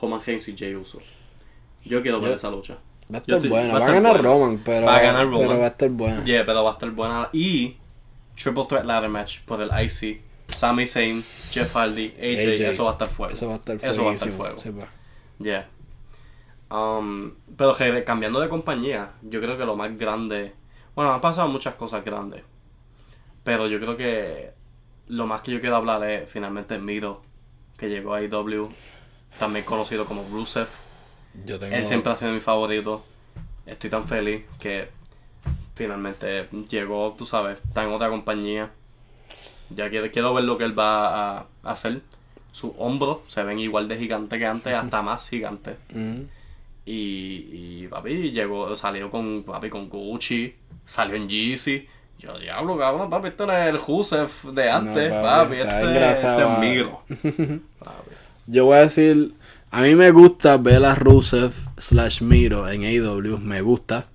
[0.01, 0.99] Roman Reigns y Jey Uso.
[1.84, 2.78] Yo quiero ver esa lucha.
[3.13, 3.67] Va a estar estoy- buena.
[3.73, 4.30] va a Va a estar ganar buena.
[4.36, 5.47] Roman, pero Va a ganar Roman.
[5.47, 6.23] pero va a estar buena.
[6.26, 7.30] Yeah, pero va a estar buena.
[7.34, 7.76] Y
[8.36, 10.21] Triple Threat Ladder Match por el IC.
[10.49, 12.71] Sami Zayn, Jeff Hardy, AJ, AJ.
[12.71, 13.34] eso va a estar fuego.
[13.34, 14.59] Eso va a estar Eso va a estar fuego.
[14.59, 14.88] Sí, va.
[15.39, 15.67] Yeah.
[16.70, 20.53] Um, pero que cambiando de compañía, yo creo que lo más grande.
[20.95, 22.43] Bueno, han pasado muchas cosas grandes.
[23.43, 24.53] Pero yo creo que
[25.07, 27.22] lo más que yo quiero hablar es finalmente Miro,
[27.78, 28.70] que llegó a IW,
[29.38, 30.68] también conocido como Rusev.
[31.45, 31.76] Yo tengo...
[31.76, 33.03] Él siempre ha sido mi favorito.
[33.66, 34.89] Estoy tan feliz que
[35.76, 38.72] finalmente llegó, tú sabes, está en otra compañía.
[39.70, 42.01] Ya quiero, quiero ver lo que él va a hacer.
[42.51, 45.78] Sus hombros se ven igual de gigantes que antes, hasta más gigantes.
[45.93, 46.22] Mm.
[46.86, 50.54] Y, y papi llegó, salió con papi con Gucci,
[50.86, 51.88] salió en Yeezy.
[52.20, 56.12] Yo, diablo, cabrón, papi, este no es el Rusev de antes, papi, papi, está este,
[56.12, 56.66] este es papi.
[56.66, 57.02] Miro.
[57.80, 58.12] Papi.
[58.48, 59.34] Yo voy a decir,
[59.72, 64.08] a mí me gusta ver a Rusev slash Miro en AEW me gusta.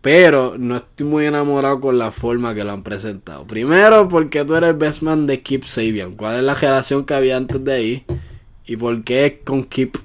[0.00, 3.46] Pero no estoy muy enamorado con la forma que lo han presentado.
[3.46, 6.14] Primero, porque tú eres el best man de Kip Sabian.
[6.14, 8.04] ¿Cuál es la relación que había antes de ahí?
[8.64, 9.96] ¿Y por qué con Kip?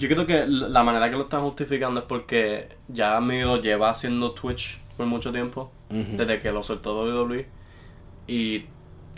[0.00, 4.32] Yo creo que la manera que lo están justificando es porque ya Miro lleva haciendo
[4.32, 5.70] Twitch por mucho tiempo,
[6.16, 7.46] desde que lo soltó WWE.
[8.26, 8.64] Y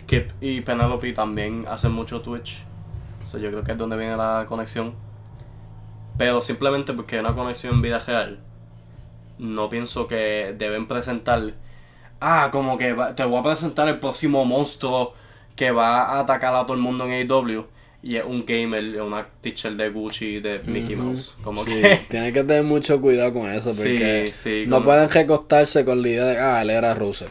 [0.07, 2.65] Kip y Penelope también hacen mucho Twitch.
[3.25, 4.93] So, yo creo que es donde viene la conexión.
[6.17, 8.39] Pero simplemente porque hay una conexión en vida real,
[9.39, 11.53] no pienso que deben presentar.
[12.19, 15.13] Ah, como que va- te voy a presentar el próximo monstruo
[15.55, 17.65] que va a atacar a todo el mundo en AEW.
[18.05, 21.35] Y es un gamer, una teacher de Gucci, de Mickey Mouse.
[21.41, 22.01] Como Sí, que.
[22.09, 23.69] tienen que tener mucho cuidado con eso.
[23.73, 27.29] Porque sí, no como- pueden recostarse con la idea de, ah, él era Rusev.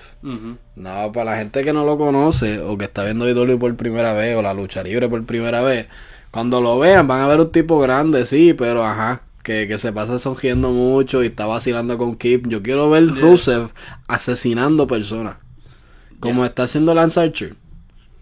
[0.74, 4.14] No, para la gente que no lo conoce o que está viendo IW por primera
[4.14, 5.88] vez o la lucha libre por primera vez,
[6.30, 9.92] cuando lo vean van a ver un tipo grande, sí, pero ajá, que, que se
[9.92, 12.46] pasa sonriendo mucho y está vacilando con Kip.
[12.48, 13.20] Yo quiero ver Yeah.
[13.20, 13.68] Rusev
[14.08, 15.36] asesinando personas,
[16.18, 16.46] como Yeah.
[16.46, 17.56] está haciendo Lance Archer,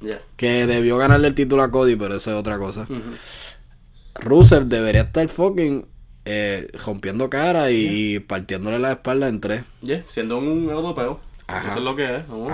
[0.01, 0.21] Yeah.
[0.37, 2.83] que debió ganarle el título a Cody, pero eso es otra cosa.
[2.83, 3.01] Ujú.
[4.15, 5.87] Rusev debería estar fucking
[6.25, 9.65] eh, rompiendo cara y, y partiéndole la espalda en tres.
[9.83, 11.21] Yeah, Siendo un europeo.
[11.47, 11.71] Ajá.
[11.71, 12.23] Eso es lo que es.
[12.29, 12.49] un-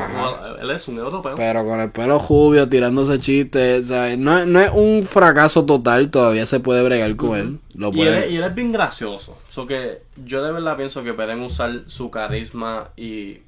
[0.61, 1.35] él es un europeo.
[1.37, 4.17] Pero con el pelo rubio, tirándose chistes, ¿sabes?
[4.17, 7.59] No, es- no es un fracaso total, todavía se puede bregar con él.
[7.75, 9.37] Lo Y él, es- y él es bien gracioso.
[9.51, 13.41] So que yo de verdad pienso que pueden usar su carisma y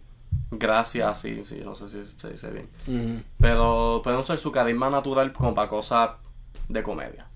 [0.50, 3.24] gracia, sí, sí, no sé si se dice bien.
[3.38, 6.10] Pero pueden usar su carisma natural como para cosas
[6.68, 7.26] de comedia.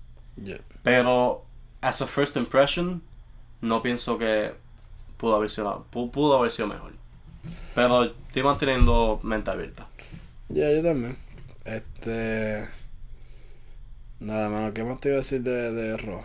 [0.41, 0.59] Yeah.
[0.83, 1.45] Pero,
[1.81, 3.01] as a first impression,
[3.61, 4.53] no pienso que
[5.17, 6.93] pudo haber sido, pu- pudo haber sido mejor.
[7.75, 9.87] Pero estoy manteniendo mente abierta.
[10.49, 11.15] Ya, yo también.
[11.65, 12.67] Este.
[14.19, 16.23] Nada, mano, ¿qué más te iba a decir de, de Raw?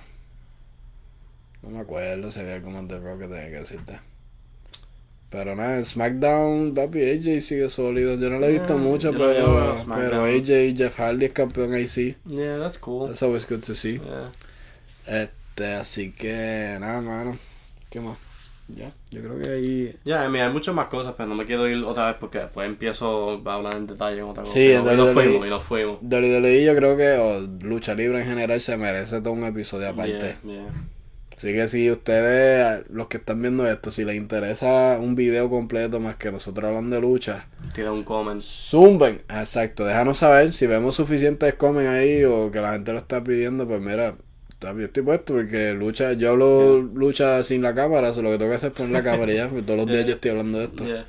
[1.63, 4.01] No me acuerdo si había algo más de Raw que tenía que decirte.
[5.31, 8.17] Pero nada, SmackDown, papi, AJ sigue sólido.
[8.17, 11.87] Yo no lo he visto Yeah, mucho, pero, pero AJ, Jeff Hardy es campeón ahí
[11.87, 12.17] sí.
[12.25, 13.09] Yeah, that's cool.
[13.09, 13.99] That's always good to see.
[13.99, 14.31] Yeah.
[15.07, 17.37] Este, así que nada, mano.
[17.91, 18.17] ¿Qué más?
[18.69, 19.97] Ya, yo creo que ahí.
[20.05, 22.39] Ya, I mean, hay muchas más cosas, pero no me quiero ir otra vez porque
[22.39, 24.53] después empiezo a hablar en detalle en otra cosa.
[24.53, 25.99] Sí, no, y nos fuimos, y nos fuimos.
[26.03, 30.37] WWE yo creo que, o lucha libre en general, se merece todo un episodio aparte.
[30.45, 30.73] Yeah, yeah.
[31.39, 36.01] Así que si ustedes, los que están viendo esto, si les interesa un video completo
[36.01, 38.43] más que nosotros hablando de lucha, Tira un comment.
[38.43, 39.23] zumben.
[39.29, 43.69] Exacto, déjanos saber si vemos suficientes comen ahí o que la gente lo está pidiendo,
[43.69, 44.17] pues mira,
[44.61, 48.51] yo estoy puesto porque lucha, yo hablo lucha sin la cámara, so lo que tengo
[48.51, 50.59] que hacer es poner la cámara y ya, porque todos los días yo estoy hablando
[50.59, 50.85] de esto.
[50.85, 51.05] Yeah.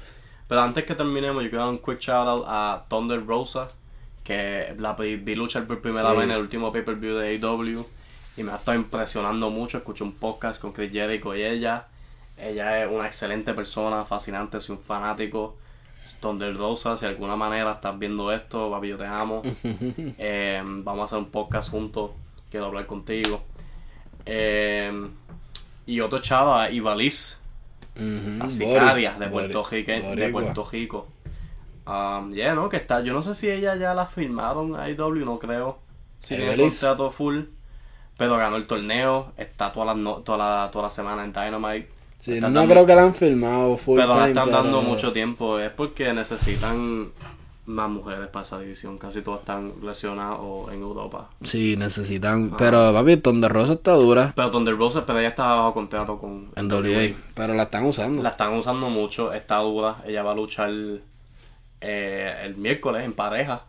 [0.48, 3.70] Pero antes que terminemos, yo quiero dar un quick shout out a Thunder Rosa,
[4.24, 6.16] que la vi, vi luchar por primera Sí.
[6.18, 7.84] vez en el último pay-per-view de AEW
[8.40, 9.78] y me ha estado impresionando mucho.
[9.78, 11.88] Escuché un podcast con Chris Jericho y ella.
[12.38, 15.58] Ella es una excelente persona, fascinante, soy un fanático.
[16.22, 19.42] Thunder Rosa, si de alguna manera estás viendo esto, papi, yo te amo.
[20.18, 22.12] Eh, vamos a hacer un podcast juntos,
[22.50, 23.44] quiero hablar contigo.
[24.26, 24.92] Eh,
[25.86, 27.40] y otro chavo, a Ivaliz,
[27.96, 30.30] Ujú, la Bori, sicaria de Puerto Rico, de.
[30.30, 31.08] Puerto Rico.
[31.86, 35.26] Um, yeah, no, que está, yo no sé si ella ya la firmaron a IW,
[35.26, 35.80] no creo.
[36.20, 37.44] Si tiene contrato full,
[38.20, 41.90] pero ganó el torneo, está toda la, no- toda la, toda la semana en Dynamite.
[42.20, 44.82] Sí, no dando- creo que la han filmado full pero la time, están pero- dando
[44.84, 47.10] mucho tiempo, es porque necesitan
[47.66, 51.30] más mujeres para esa división, casi todas están lesionadas o en Europa.
[51.44, 52.50] Sí, necesitan.
[52.58, 56.50] Pero, papi, Thunder Rosa está dura Pero Thunder Rosa, pero ella está bajo contrato con
[56.56, 57.16] en WA.
[57.36, 58.24] Pero la están usando.
[58.24, 59.98] La están usando mucho, está dura.
[60.06, 60.72] Ella va a luchar
[61.82, 63.62] eh, el miércoles en pareja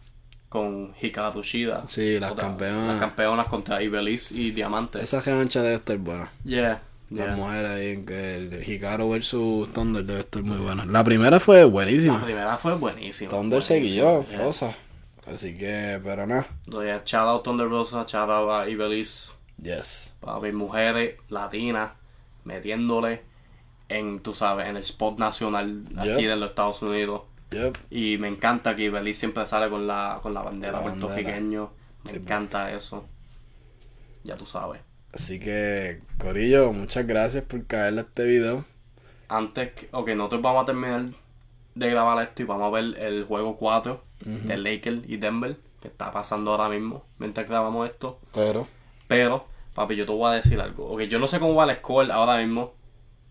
[0.51, 1.85] con Hikaru Shida.
[1.89, 2.89] Sí, las campeonas.
[2.89, 5.01] Las campeonas contra Ibeliz y Diamante.
[5.01, 6.31] Esa revancha debe estar buena.
[6.45, 7.37] Yeah, Las yeah.
[7.37, 10.85] mujeres ahí que Hikaru versus Thunder debe estar muy buena.
[10.85, 12.23] La primera fue La buenísima.
[12.23, 13.31] primera fue buenísima.
[13.31, 14.39] Thunder se buenísima, guilló, yeah.
[14.43, 14.75] Rosa.
[15.33, 16.47] Así que, pero nada.
[16.67, 19.33] Yeah, shout out Thunder Rosa, shout out a Ibeliz.
[19.63, 20.17] Yes.
[20.21, 21.93] Para ver mujeres latinas
[22.45, 23.23] metiéndole
[23.89, 27.23] en, tú sabes, en el spot nacional aquí en los Estados Unidos.
[27.51, 27.77] Yep.
[27.91, 31.07] Y me encanta que Ibeliz siempre sale con la, con la bandera La bandera.
[31.07, 31.71] puertorriqueño.
[32.05, 33.05] Me Sí, encanta eso.
[34.25, 34.81] Ya tú sabes.
[35.13, 38.65] Así que, Corillo, muchas gracias por caerle a este video.
[39.29, 41.07] Antes, que, ok, nosotros vamos a terminar
[41.75, 45.89] de grabar esto y vamos a ver el juego 4 de Lakers y Denver, que
[45.89, 48.21] está pasando ahora mismo, mientras grabamos esto.
[48.35, 48.67] Pero,
[49.09, 50.87] Pero, papi, yo te voy a decir algo.
[50.91, 52.75] Ok, yo no sé cómo va el score ahora mismo.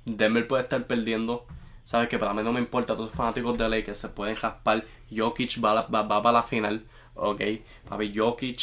[0.05, 1.45] Denver puede estar perdiendo.
[1.89, 2.93] Sabes que para mí no me importa.
[2.95, 4.85] Todos los fanáticos de Lakers se pueden raspar.
[5.15, 6.75] Jokic va, va, va para la final.
[7.15, 7.41] Ok,
[7.89, 8.61] papi, Jokic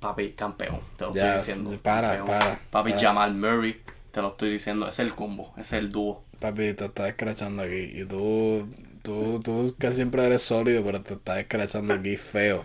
[0.00, 1.78] papi, campeón, te lo Ya, estoy diciendo.
[1.82, 2.26] para, campeón.
[2.26, 3.02] para, Papi, para.
[3.02, 3.80] Jamal Murray,
[4.12, 6.22] te lo estoy diciendo, es el combo, es el dúo.
[6.40, 7.90] Papi, te estás escrachando aquí.
[8.00, 8.68] Y tú,
[9.02, 12.64] tú, tú que siempre eres sólido, pero te estás escrachando aquí feo.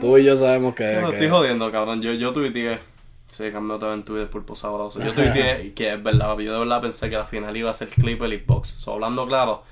[0.00, 1.00] Tú y yo sabemos que...
[1.00, 2.00] Lo que- estoy jodiendo, cabrón.
[2.00, 2.78] Yo, yo tuiteé.
[3.32, 5.00] Sí, cambió todo en Twitter pulpo sabroso.
[5.00, 6.44] Yo tuiteé que es verdad, papi.
[6.44, 8.68] Yo de verdad pensé que la final iba a ser Clipper y Box.
[8.68, 9.62] So, hablando claro,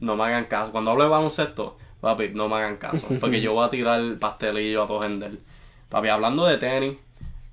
[0.00, 0.72] no me hagan caso.
[0.72, 3.08] Cuando hablo de baloncesto, papi, no me hagan caso.
[3.20, 5.38] Porque yo voy a tirar pastelillo a todo gender.
[5.90, 6.96] Papi, hablando de tenis,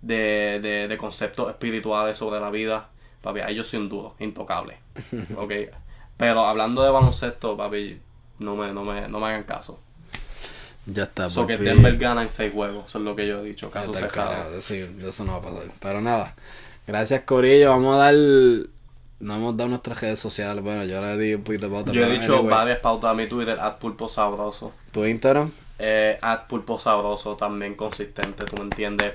[0.01, 2.87] de, de, de conceptos espirituales sobre la vida,
[3.21, 4.77] papi, ahí yo soy un duro, intocable.
[5.35, 5.51] Ok.
[6.15, 7.99] Pero hablando de baloncesto, papi,
[8.39, 9.81] no me, no me, no me hagan caso.
[10.91, 11.57] Ya está, So que.
[11.57, 12.85] Denver gana en seis juegos.
[12.87, 13.69] Eso es lo que yo he dicho.
[13.71, 14.61] Caso cerrado.
[14.61, 15.71] Sí, eso no va a pasar.
[15.79, 16.35] Pero nada.
[16.87, 17.69] Gracias, Corillo.
[17.69, 18.15] Vamos a dar...
[19.21, 20.63] No hemos dado nuestras redes sociales.
[20.63, 21.91] Bueno, yo le di un poquito de pauta.
[21.91, 24.71] Yo he dicho anyway, varias pautas a mi Twitter, at pulpo sabroso.
[24.93, 25.51] Tu Instagram.
[25.77, 29.11] Eh, at pulpo sabroso también consistente, tú me entiendes.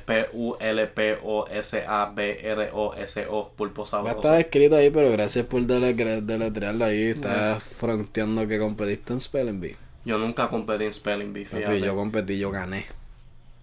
[2.14, 4.16] P-U-L-P-O-S-A-B-R-O-S-O, pulpo Va a sabroso.
[4.16, 7.02] estar escrito ahí, pero gracias por dele- deletrearlo ahí.
[7.10, 9.76] Estás fronteando que competiste en Spelling Bee.
[10.04, 12.86] Yo nunca competí en Spelling Bee, Papi, yo competí, yo gané.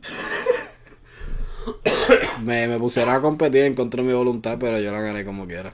[2.43, 5.47] me, me pusieron a competir en contra de mi voluntad, pero yo la gané como
[5.47, 5.73] quiera.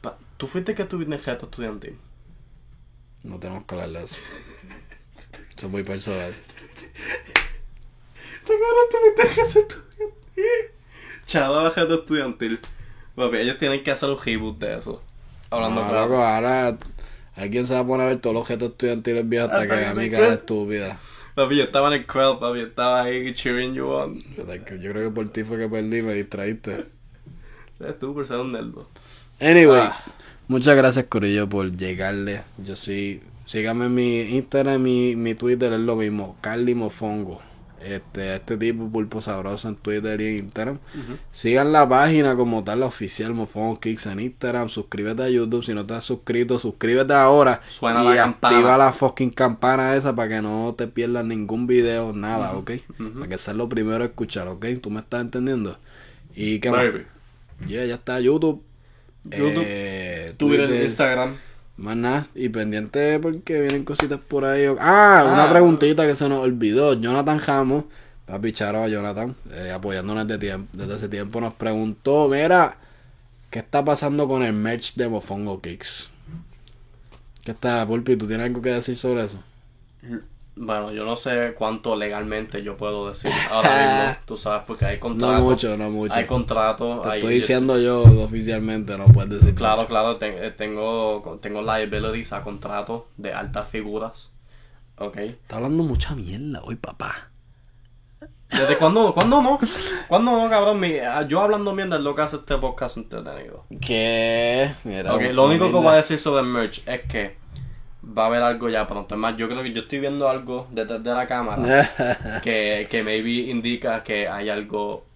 [0.00, 1.98] Pa- ¿Tú fuiste que tuviste reto estudiantil?
[3.24, 4.16] No tenemos que hablar de eso.
[5.56, 6.32] Eso es muy personal.
[8.44, 10.14] ¿Tú tuviste en reto estudiantil?
[11.26, 12.60] Chado de reto estudiantil.
[13.16, 15.02] Papi, ellos tienen que hacer un reboot de eso.
[15.50, 16.08] Hablando No, claro.
[16.08, 16.76] loco, ahora
[17.36, 19.84] alguien se va a poner a ver todos los objetos estudiantiles viejos hasta Hasta que
[19.84, 20.98] te mi cara estúpida.
[21.34, 24.18] Papi, yo estaba en el crowd, papi, yo estaba ahí cheering you on.
[24.36, 24.44] Yo
[24.92, 26.86] creo que por ti fue que perdí, me distraíste.
[27.80, 28.88] Eres tú por ser un nerdo.
[29.40, 30.00] Anyway, Ah.
[30.46, 32.42] muchas gracias Corillo por llegarle.
[32.58, 37.42] Yo sí, síganme en mi Instagram, mi, mi Twitter es lo mismo, Carly Mofongo.
[37.84, 40.78] Este, este tipo pulpo sabroso en Twitter y en Instagram.
[41.32, 44.68] Sigan la página como tal, la oficial Mofongo Kicks en Instagram.
[44.68, 47.60] Suscríbete a YouTube si no estás suscrito, suscríbete ahora.
[47.68, 48.56] Suena y la campana.
[48.56, 52.72] activa la fucking campana esa para que no te pierdas ningún video, nada, ¿ok?
[53.14, 54.66] Para que seas lo primero a escuchar, ¿ok?
[54.80, 55.78] ¿Tú me estás entendiendo?
[56.34, 56.58] Y?
[56.58, 57.06] Baby.
[57.66, 58.62] Yeah, ya está YouTube.
[59.24, 61.36] YouTube, eh, Twitter, Twitter, Instagram.
[61.76, 62.26] Más nada.
[62.34, 64.66] Y pendiente porque vienen cositas por ahí.
[64.78, 65.50] Ah, una Ah.
[65.50, 66.94] preguntita que se nos olvidó.
[66.94, 67.84] Jonathan Ramos,
[68.26, 72.76] papi charo a Jonathan, eh, apoyándonos desde, tiemp- desde ese tiempo, nos preguntó, mira,
[73.50, 76.10] ¿qué está pasando con el merch de Mofongo Kicks?
[77.44, 78.16] ¿Qué está, Pulpi?
[78.16, 79.42] ¿Tú tienes algo que decir sobre eso?
[80.56, 83.70] Bueno, yo no sé cuánto legalmente yo puedo decir ahora
[84.08, 85.38] mismo, tú sabes, porque hay contratos.
[85.40, 86.14] No mucho, no mucho.
[86.14, 87.02] Hay contratos.
[87.02, 89.88] Te hay- estoy diciendo yo oficialmente, no puedes decir Claro, mucho.
[89.88, 94.30] claro, te- eh, tengo, tengo liabilities a contratos de altas figuras.
[94.98, 95.16] ¿Ok?
[95.16, 97.30] Está hablando mucha mierda hoy, papá.
[98.48, 99.12] ¿Desde cuándo?
[99.12, 99.58] ¿Cuándo no?
[100.06, 100.78] ¿Cuándo no, cabrón?
[100.78, 103.64] Mi- ah, yo hablando mierda es lo que hace este podcast entretenido.
[103.80, 104.70] ¿Qué?
[104.84, 107.36] Mira, Ok, lo único que voy a decir sobre el merch es que
[108.06, 109.14] va a haber algo ya pronto.
[109.14, 111.70] Es más, yo creo que yo estoy viendo algo detrás de la cámara
[112.40, 115.06] que, que maybe indica que hay algo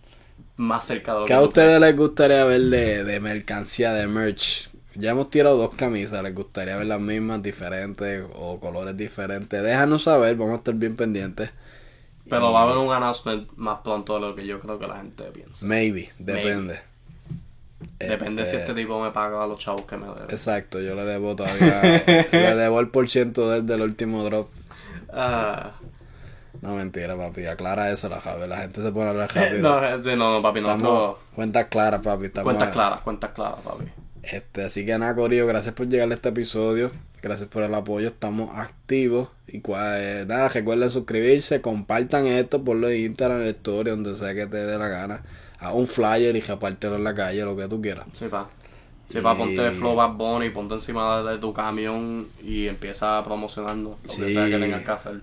[0.57, 4.69] más cerca de lo ¿Qué a ustedes les gustaría ver de, de mercancía, de merch?
[4.95, 9.63] Ya hemos tirado dos camisas, les gustaría ver las mismas, diferentes o colores diferentes.
[9.63, 11.51] Déjanos saber, vamos a estar bien pendientes.
[12.29, 14.99] Pero va a haber un announcement más pronto de lo que yo creo que la
[14.99, 15.67] gente piensa.
[15.67, 16.81] Maybe, depende.
[17.99, 20.25] Depende si Este, este tipo me paga a los chavos que me deben.
[20.31, 21.81] Exacto, yo le debo todavía,
[22.33, 24.49] le debo el por ciento desde el último drop.
[25.13, 25.73] Ah,
[26.61, 28.49] No, mentira, papi, aclara eso, la Javi.
[28.49, 30.17] La gente se pone a hablar rápido.
[30.17, 30.75] no, no, papi, no.
[30.75, 31.17] Estamos-.
[31.35, 32.27] Cuentas claras, papi.
[32.27, 33.85] Estamos Cuentas claras, cuentas claras, papi.
[34.23, 36.91] Este, así que nada, Corillo, gracias por llegar a este episodio.
[37.23, 39.29] Gracias por el apoyo, estamos activos.
[39.47, 44.47] Y eh, nada, recuerden suscribirse, compartan esto, ponlo en Instagram, en Story, donde sea que
[44.47, 45.23] te dé la gana.
[45.61, 48.07] Haz un flyer y repártelo en la calle, lo que tú quieras.
[48.13, 48.49] Sí, pa.
[49.09, 53.97] Sí, pa, ponte Flow Bad Bunny, ponte encima de tu camión y empieza a promocionarlo.
[54.05, 54.23] Lo Sí.
[54.23, 55.21] que sea que tengas que hacer.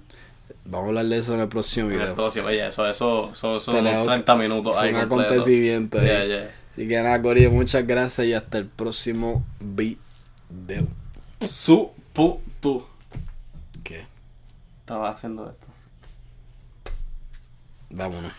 [0.66, 2.16] Vamos a hablar de eso en el próximo En el video.
[2.16, 6.02] próximo, oye, eso, eso, eso, eso unos 30 minutos ahí un acontecimiento.
[6.02, 6.50] Yeah, yeah.
[6.72, 10.88] Así que nada, Corillo, muchas gracias y hasta el próximo video.
[11.48, 12.84] Su, pu, tú.
[13.84, 14.06] ¿Qué?
[14.80, 15.66] Estaba haciendo esto.
[17.92, 18.32] Vámonos.